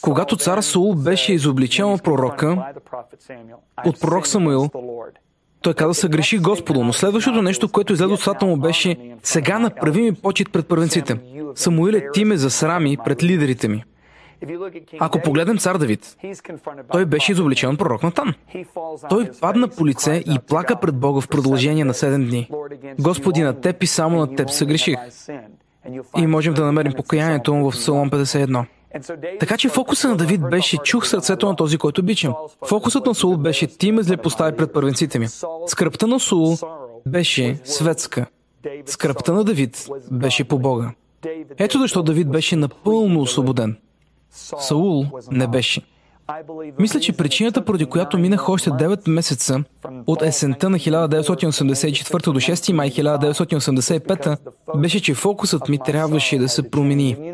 [0.00, 2.72] Когато цар Саул беше изобличен от пророка,
[3.86, 4.70] от пророк Самуил,
[5.60, 9.58] той каза, се греши Господу, но следващото нещо, което излезе от устата му беше, сега
[9.58, 11.18] направи ми почет пред първенците.
[11.54, 13.84] Самуиле, ти ме засрами пред лидерите ми.
[14.98, 16.16] Ако погледнем цар Давид,
[16.92, 18.34] той беше изобличен от пророк Натан.
[19.08, 22.50] Той падна по лице и плака пред Бога в продължение на 7 дни.
[23.00, 24.96] Господи, на теб и само на теб се греших.
[26.16, 28.64] И можем да намерим покаянието му в Псалом 51.
[29.40, 32.34] Така че фокуса на Давид беше чух сърцето на този, който обичам.
[32.66, 35.26] Фокусът на Сул беше ти ме зле постави пред първенците ми.
[35.66, 36.56] Скръпта на Сул
[37.06, 38.26] беше светска.
[38.86, 40.90] Скръпта на Давид беше по Бога.
[41.58, 43.76] Ето защо Давид беше напълно освободен.
[44.32, 45.82] Саул не беше.
[46.78, 49.64] Мисля, че причината, поради която минах още 9 месеца
[50.06, 54.36] от есента на 1984 до 6 май 1985,
[54.76, 57.32] беше, че фокусът ми трябваше да се промени.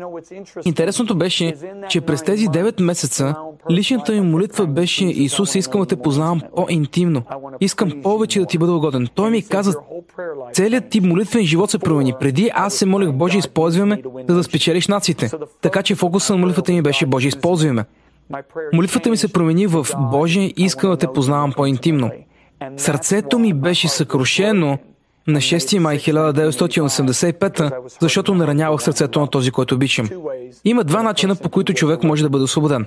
[0.65, 1.55] Интересното беше,
[1.89, 3.35] че през тези 9 месеца
[3.71, 7.23] личната ми молитва беше Исус, искам да те познавам по-интимно.
[7.61, 9.07] Искам повече да ти бъда угоден.
[9.15, 9.73] Той ми каза,
[10.53, 12.13] целият ти молитвен живот се промени.
[12.19, 15.31] Преди аз се молих Боже, използваме, за да спечелиш нациите.
[15.61, 17.85] Така че фокусът на молитвата ми беше Боже, използваме.
[18.73, 22.11] Молитвата ми се промени в Боже, искам да те познавам по-интимно.
[22.77, 24.77] Сърцето ми беше съкрушено
[25.27, 30.09] на 6 май 1985, защото наранявах сърцето на този, който обичам.
[30.65, 32.85] Има два начина, по които човек може да бъде освободен.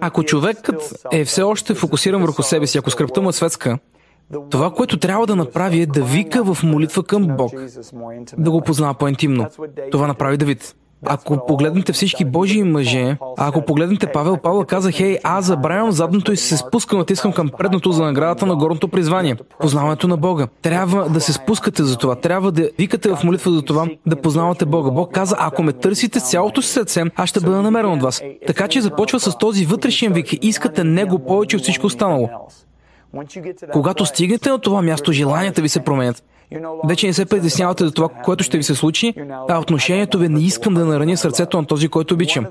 [0.00, 3.78] Ако човекът е все още фокусиран върху себе си, ако скръпта му е светска,
[4.50, 7.52] това, което трябва да направи е да вика в молитва към Бог,
[8.38, 9.46] да го познава по-интимно.
[9.90, 10.76] Това направи Давид.
[11.06, 16.36] Ако погледнете всички Божии мъже, ако погледнете Павел, Павел каза, хей, аз забравям задното и
[16.36, 19.36] се спускам, натискам към предното за наградата на горното призвание.
[19.60, 20.46] Познаването на Бога.
[20.62, 22.14] Трябва да се спускате за това.
[22.14, 24.90] Трябва да викате в молитва за това, да познавате Бога.
[24.90, 28.22] Бог каза, ако ме търсите с цялото си сърце, аз ще бъда намерен от вас.
[28.46, 30.44] Така че започва с този вътрешен вик.
[30.44, 32.28] Искате Него повече от всичко останало.
[33.72, 36.22] Когато стигнете на това място, желанията ви се променят.
[36.88, 39.14] Вече не се притеснявате за това, което ще ви се случи,
[39.48, 42.46] а отношението ви не искам да нараня сърцето на този, който обичам.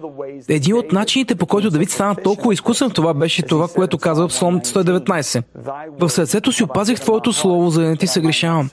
[0.50, 4.28] Един от начините, по който Давид стана толкова изкусен в това, беше това, което казва
[4.28, 5.44] в Псалом 119.
[6.00, 8.70] В сърцето си опазих Твоето слово, за да не ти съгрешавам.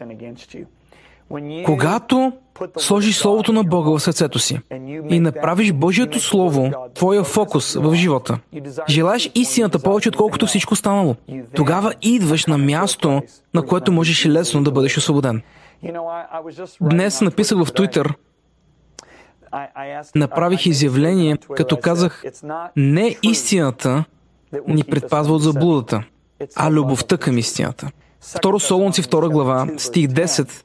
[1.64, 2.32] Когато
[2.78, 4.60] сложиш Словото на Бога в сърцето си
[5.10, 8.38] и направиш Божието Слово твоя фокус в живота,
[8.88, 11.16] желаеш истината повече, отколкото всичко останало,
[11.54, 13.22] тогава идваш на място,
[13.54, 15.42] на което можеш лесно да бъдеш освободен.
[16.80, 18.14] Днес написах в Твитър,
[20.14, 22.24] направих изявление, като казах,
[22.76, 24.04] не истината
[24.68, 26.02] ни предпазва от заблудата,
[26.56, 27.90] а любовта към истината.
[28.20, 30.62] Второ Солунци, втора глава, стих 10,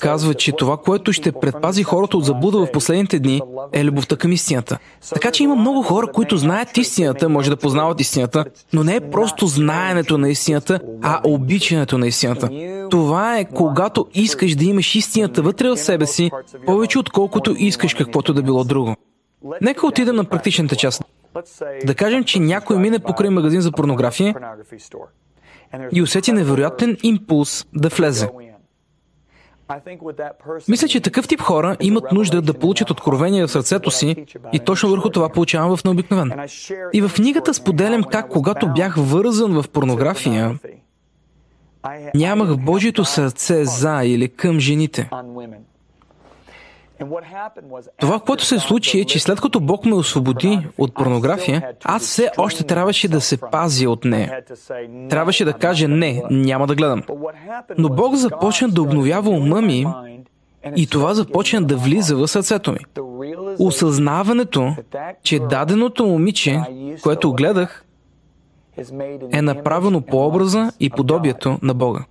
[0.00, 3.40] казва, че това, което ще предпази хората от заблуда в последните дни,
[3.72, 4.78] е любовта към истината.
[5.14, 9.10] Така че има много хора, които знаят истината, може да познават истината, но не е
[9.10, 12.48] просто знаенето на истината, а обичането на истината.
[12.90, 16.30] Това е когато искаш да имаш истината вътре в себе си,
[16.66, 18.96] повече отколкото искаш каквото да било друго.
[19.60, 21.04] Нека отидем на практичната част.
[21.84, 24.34] Да кажем, че някой мине покрай магазин за порнография
[25.92, 28.28] и усети невероятен импулс да влезе.
[30.68, 34.16] Мисля, че такъв тип хора имат нужда да получат откровение в сърцето си
[34.52, 36.32] и точно върху това получавам в необикновен.
[36.92, 40.58] И в книгата споделям как, когато бях вързан в порнография,
[42.14, 45.10] нямах Божието сърце за или към жените.
[48.00, 52.30] Това, което се случи е, че след като Бог ме освободи от порнография, аз все
[52.38, 54.42] още трябваше да се пазя от нея.
[55.10, 57.02] Трябваше да кажа не, няма да гледам.
[57.78, 59.86] Но Бог започна да обновява ума ми
[60.76, 62.78] и това започна да влиза в сърцето ми.
[63.58, 64.76] Осъзнаването,
[65.22, 66.60] че даденото момиче,
[67.02, 67.84] което гледах,
[69.32, 72.04] е направено по образа и подобието на Бога.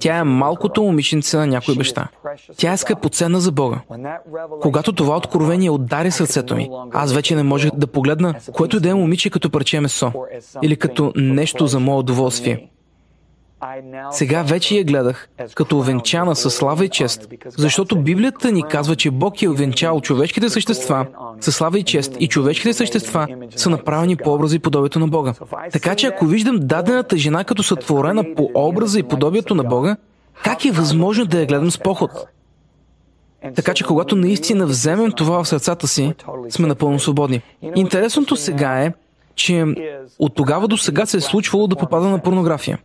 [0.00, 2.08] Тя е малкото момиченце на някой баща.
[2.56, 3.80] Тя е скъпоценна за Бога.
[4.60, 8.94] Когато това откровение удари сърцето ми, аз вече не можех да погледна което да е
[8.94, 10.12] момиче като парче месо
[10.62, 12.68] или като нещо за мое удоволствие.
[14.10, 19.10] Сега вече я гледах като овенчана със слава и чест, защото Библията ни казва, че
[19.10, 21.06] Бог е овенчал човешките същества
[21.40, 25.34] със слава и чест и човешките същества са направени по образа и подобието на Бога.
[25.72, 29.96] Така че ако виждам дадената жена като сътворена по образа и подобието на Бога,
[30.44, 32.10] как е възможно да я гледам с поход?
[33.54, 36.14] Така че когато наистина вземем това в сърцата си,
[36.50, 37.42] сме напълно свободни.
[37.74, 38.92] Интересното сега е,
[39.34, 39.64] че
[40.18, 42.78] от тогава до сега се е случвало да попада на порнография.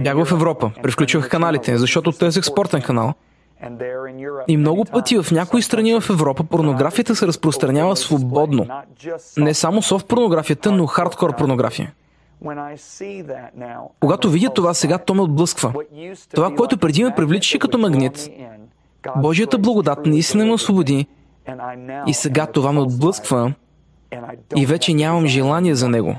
[0.00, 3.14] Бях в Европа, превключвах каналите, защото търсех спортен канал.
[4.48, 8.66] И много пъти в някои страни в Европа порнографията се разпространява свободно.
[9.36, 11.92] Не само софт порнографията, но хардкор порнография.
[14.00, 15.72] Когато видя това сега, то ме отблъсква.
[16.34, 18.28] Това, което преди ме привличаше като магнит,
[19.16, 21.06] Божията благодат наистина ме освободи
[22.06, 23.52] и сега това ме отблъсква
[24.56, 26.16] и вече нямам желание за него.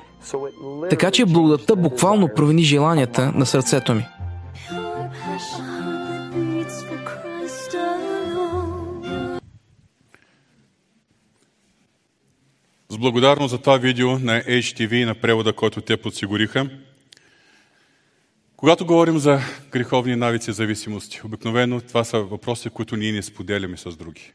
[0.90, 4.06] Така че благодатта буквално провини желанията на сърцето ми.
[12.90, 16.70] С благодарност за това видео на HTV и на превода, който те подсигуриха.
[18.58, 19.40] Когато говорим за
[19.72, 24.34] греховни навици и зависимости, обикновено това са въпроси, които ние не споделяме с други.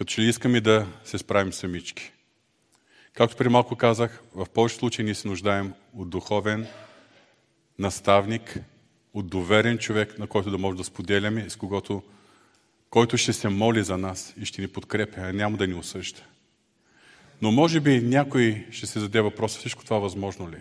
[0.00, 2.12] Като че ли искаме да се справим самички.
[3.14, 6.66] Както при малко казах, в повече случаи ние се нуждаем от духовен
[7.78, 8.58] наставник,
[9.14, 12.02] от доверен човек, на който да може да споделяме, с когото,
[12.90, 16.20] който ще се моли за нас и ще ни подкрепя, а няма да ни осъжда.
[17.42, 20.60] Но може би някой ще се зададе въпроса, всичко това възможно ли?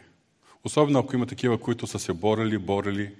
[0.63, 3.11] Особено ако има такива, които са се борили, борили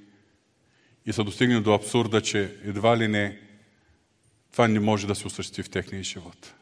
[1.06, 3.49] и са достигнали до абсурда, че едва ли не
[4.52, 6.54] това не може да се осъществи в техния живот.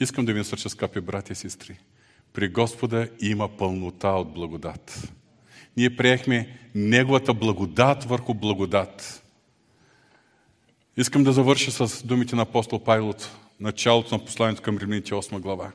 [0.00, 1.78] Искам да ви насърча, скъпи брати и сестри.
[2.32, 5.12] При Господа има пълнота от благодат.
[5.76, 9.22] Ние приехме Неговата благодат върху благодат.
[10.96, 13.30] Искам да завърша с думите на апостол Павел от
[13.60, 15.72] началото на посланието към Римляните 8 глава.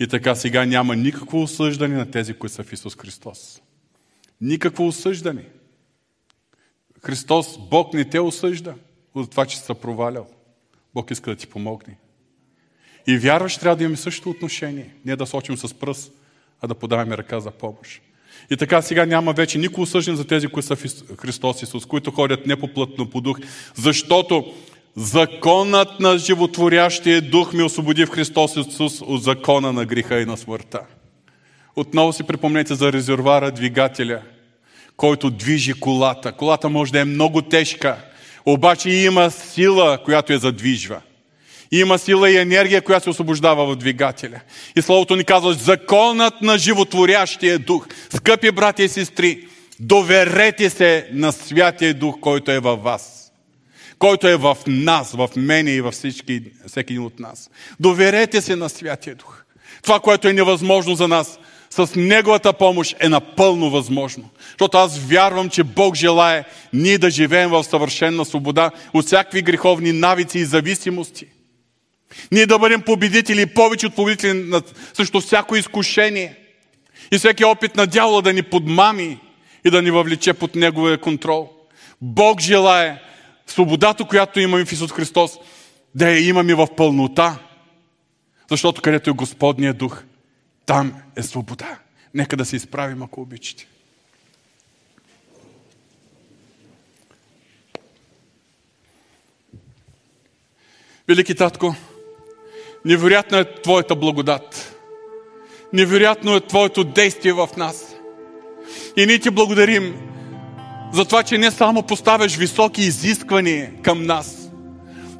[0.00, 3.62] И така сега няма никакво осъждане на тези, които са в Исус Христос.
[4.40, 5.44] Никакво осъждане.
[7.02, 8.74] Христос, Бог не те осъжда
[9.14, 10.28] от това, че се провалял.
[10.94, 11.96] Бог иска да ти помогне.
[13.06, 14.94] И вярваш, трябва да имаме същото отношение.
[15.04, 16.12] Не да сочим с пръст,
[16.60, 18.02] а да подаваме ръка за помощ.
[18.50, 22.10] И така сега няма вече никой осъжден за тези, които са в Христос Исус, които
[22.10, 23.38] ходят не по плътно по дух,
[23.74, 24.54] защото
[24.96, 30.36] законът на животворящия дух ми освободи в Христос Исус от закона на греха и на
[30.36, 30.80] смъртта.
[31.76, 34.22] Отново си припомнете за резервара, двигателя,
[34.96, 36.32] който движи колата.
[36.32, 38.04] Колата може да е много тежка,
[38.46, 41.00] обаче има сила, която я задвижва.
[41.72, 44.40] Има сила и енергия, която се освобождава в двигателя.
[44.76, 47.86] И Словото ни казва, законът на животворящия дух.
[48.14, 49.48] Скъпи брати и сестри,
[49.80, 53.32] доверете се на Святия Дух, който е във вас.
[53.98, 57.50] Който е в нас, в мене и във всички, всеки един от нас.
[57.80, 59.42] Доверете се на Святия Дух.
[59.82, 61.38] Това, което е невъзможно за нас,
[61.72, 64.30] с Неговата помощ е напълно възможно.
[64.48, 69.92] Защото аз вярвам, че Бог желае ние да живеем в съвършенна свобода от всякакви греховни
[69.92, 71.26] навици и зависимости.
[72.32, 74.52] Ние да бъдем победители, повече от победители
[74.94, 76.36] също всяко изкушение.
[77.12, 79.18] И всеки опит на дявола да ни подмами
[79.64, 81.50] и да ни въвлече под Неговия контрол.
[82.00, 83.02] Бог желае
[83.46, 85.38] свободата, която имаме в Исус Христос,
[85.94, 87.38] да я имаме в пълнота.
[88.50, 90.02] Защото където е Господния дух,
[90.66, 91.78] там е свобода.
[92.14, 93.66] Нека да се изправим, ако обичате.
[101.08, 101.74] Велики татко,
[102.84, 104.76] невероятно е Твоята благодат.
[105.72, 107.94] Невероятно е Твоето действие в нас.
[108.96, 110.08] И ние Ти благодарим
[110.92, 114.50] за това, че не само поставяш високи изисквания към нас,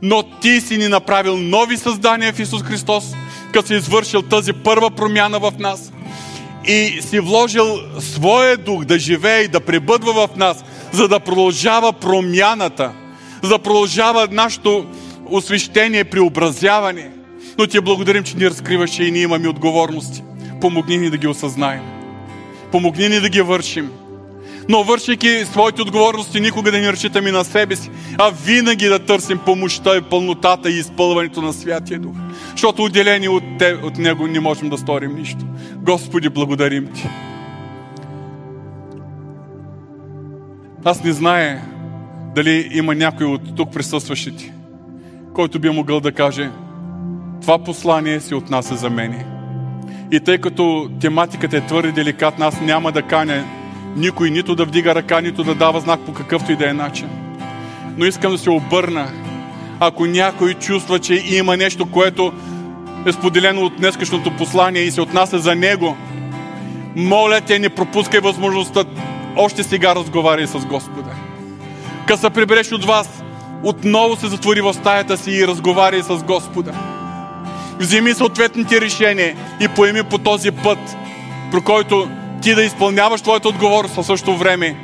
[0.02, 3.14] но Ти си ни направил нови създания в Исус Христос–
[3.52, 5.92] като си извършил тази първа промяна в нас
[6.64, 7.64] и си вложил
[8.00, 12.92] своя дух да живее и да пребъдва в нас, за да продължава промяната,
[13.42, 14.86] за да продължава нашето
[15.26, 17.10] освещение, преобразяване.
[17.58, 20.22] Но ти благодарим, че ни разкриваш и ние имаме отговорности.
[20.60, 21.82] Помогни ни да ги осъзнаем.
[22.72, 23.90] Помогни ни да ги вършим
[24.68, 29.39] но вършики своите отговорности никога да не разчитаме на себе си, а винаги да търсим
[29.39, 32.16] помощта и пълнотата и изпълването на Святия Дух.
[32.51, 35.44] Защото отделени от, те, от Него не можем да сторим нищо.
[35.76, 37.09] Господи, благодарим Ти.
[40.84, 41.62] Аз не знае
[42.34, 44.52] дали има някой от тук присъстващите,
[45.34, 46.51] който би могъл да каже,
[47.40, 49.26] това послание се отнася за мене.
[50.12, 53.44] И тъй като тематиката е твърде деликатна, аз няма да каня
[53.97, 57.09] никой нито да вдига ръка, нито да дава знак по какъвто и да е начин.
[57.97, 59.10] Но искам да се обърна.
[59.81, 62.32] Ако някой чувства, че има нещо, което
[63.06, 65.97] е споделено от днескашното послание и се отнася за него,
[66.97, 68.85] моля те, не пропускай възможността.
[69.36, 71.10] Още сега разговаряй с Господа.
[72.06, 73.23] Като се прибереш от вас,
[73.62, 76.73] отново се затвори в стаята си и разговаряй с Господа.
[77.78, 80.78] Вземи съответните решения и поеми по този път,
[81.51, 82.09] про който
[82.43, 84.77] ти да изпълняваш твоята отговорност, а също време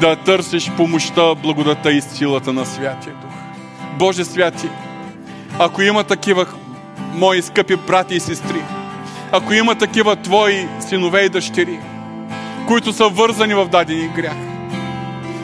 [0.00, 3.30] да търсиш помощта, благодата и силата на Святия Дух.
[3.98, 4.68] Боже святи,
[5.58, 6.46] ако има такива
[7.14, 8.62] мои скъпи брати и сестри,
[9.32, 11.80] ако има такива твои синове и дъщери,
[12.66, 14.36] които са вързани в дадени грях,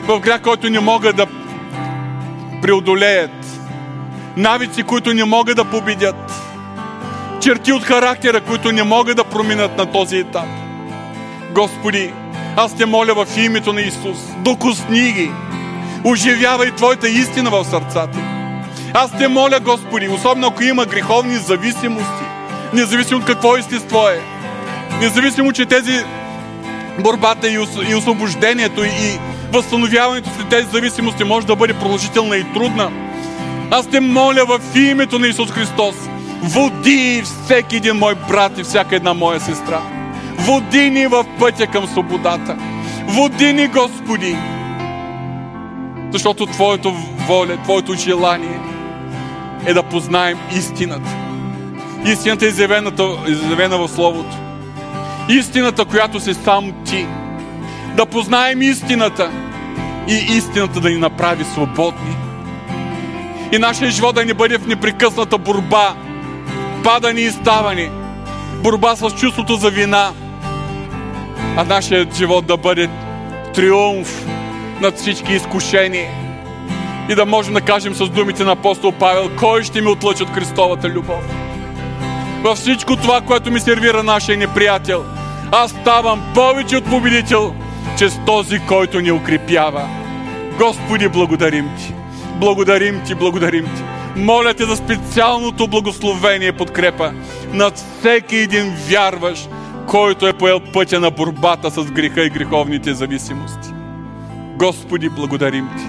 [0.07, 1.27] в грях, който не могат да
[2.61, 3.45] преодолеят,
[4.37, 6.31] навици, които не могат да победят,
[7.41, 10.68] черти от характера, които не могат да проминат на този етап.
[11.59, 12.13] Господи,
[12.55, 15.31] аз те моля в името на Исус, докосни ги,
[16.03, 18.19] оживявай Твоята истина в сърцата.
[18.93, 22.23] Аз те моля, Господи, особено ако има греховни зависимости,
[22.73, 24.21] независимо от какво естество е,
[24.99, 26.03] независимо, че тези
[26.99, 27.49] борбата
[27.89, 29.19] и освобождението и
[29.51, 32.91] възстановяването след тези зависимости може да бъде продължителна и трудна.
[33.71, 35.95] Аз те моля в името на Исус Христос,
[36.43, 39.98] води всеки един мой брат и всяка една моя сестра.
[40.39, 42.57] Води ни в пътя към свободата.
[43.05, 44.37] Води ни, Господи,
[46.11, 46.93] защото Твоето
[47.27, 48.59] воля, Твоето желание
[49.65, 51.09] е да познаем истината.
[52.05, 52.91] Истината е изявена,
[53.27, 54.37] изявена в Словото.
[55.29, 57.07] Истината, която си сам Ти.
[57.95, 59.31] Да познаем истината
[60.07, 62.15] и истината да ни направи свободни.
[63.51, 65.95] И нашия живот да ни бъде в непрекъсната борба,
[66.83, 67.89] падани и ставани,
[68.63, 70.11] борба с чувството за вина,
[71.57, 72.89] а нашият живот да бъде
[73.53, 74.25] триумф
[74.81, 76.11] над всички изкушения.
[77.09, 80.29] И да можем да кажем с думите на апостол Павел, кой ще ми отлъчи от
[80.29, 81.23] Христовата любов?
[82.43, 85.05] Във всичко това, което ми сервира нашия неприятел,
[85.51, 87.55] аз ставам повече от победител,
[87.97, 89.89] чрез този, който ни укрепява.
[90.57, 91.93] Господи, благодарим Ти.
[92.35, 93.83] Благодарим Ти, благодарим Ти.
[94.15, 97.11] Моля Те за специалното благословение и подкрепа
[97.53, 99.49] над всеки един вярващ,
[99.89, 103.69] който е поел пътя на борбата с греха и греховните зависимости.
[104.57, 105.83] Господи, благодарим Ти.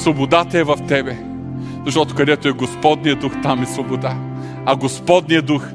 [0.00, 1.18] Свободата е в Тебе,
[1.86, 4.16] защото където е Господният дух, там е свобода.
[4.66, 5.66] А Господният дух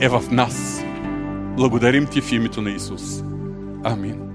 [0.00, 0.84] е в нас.
[1.56, 3.22] Благодарим Ти в името на Исус.
[3.84, 4.25] Амин.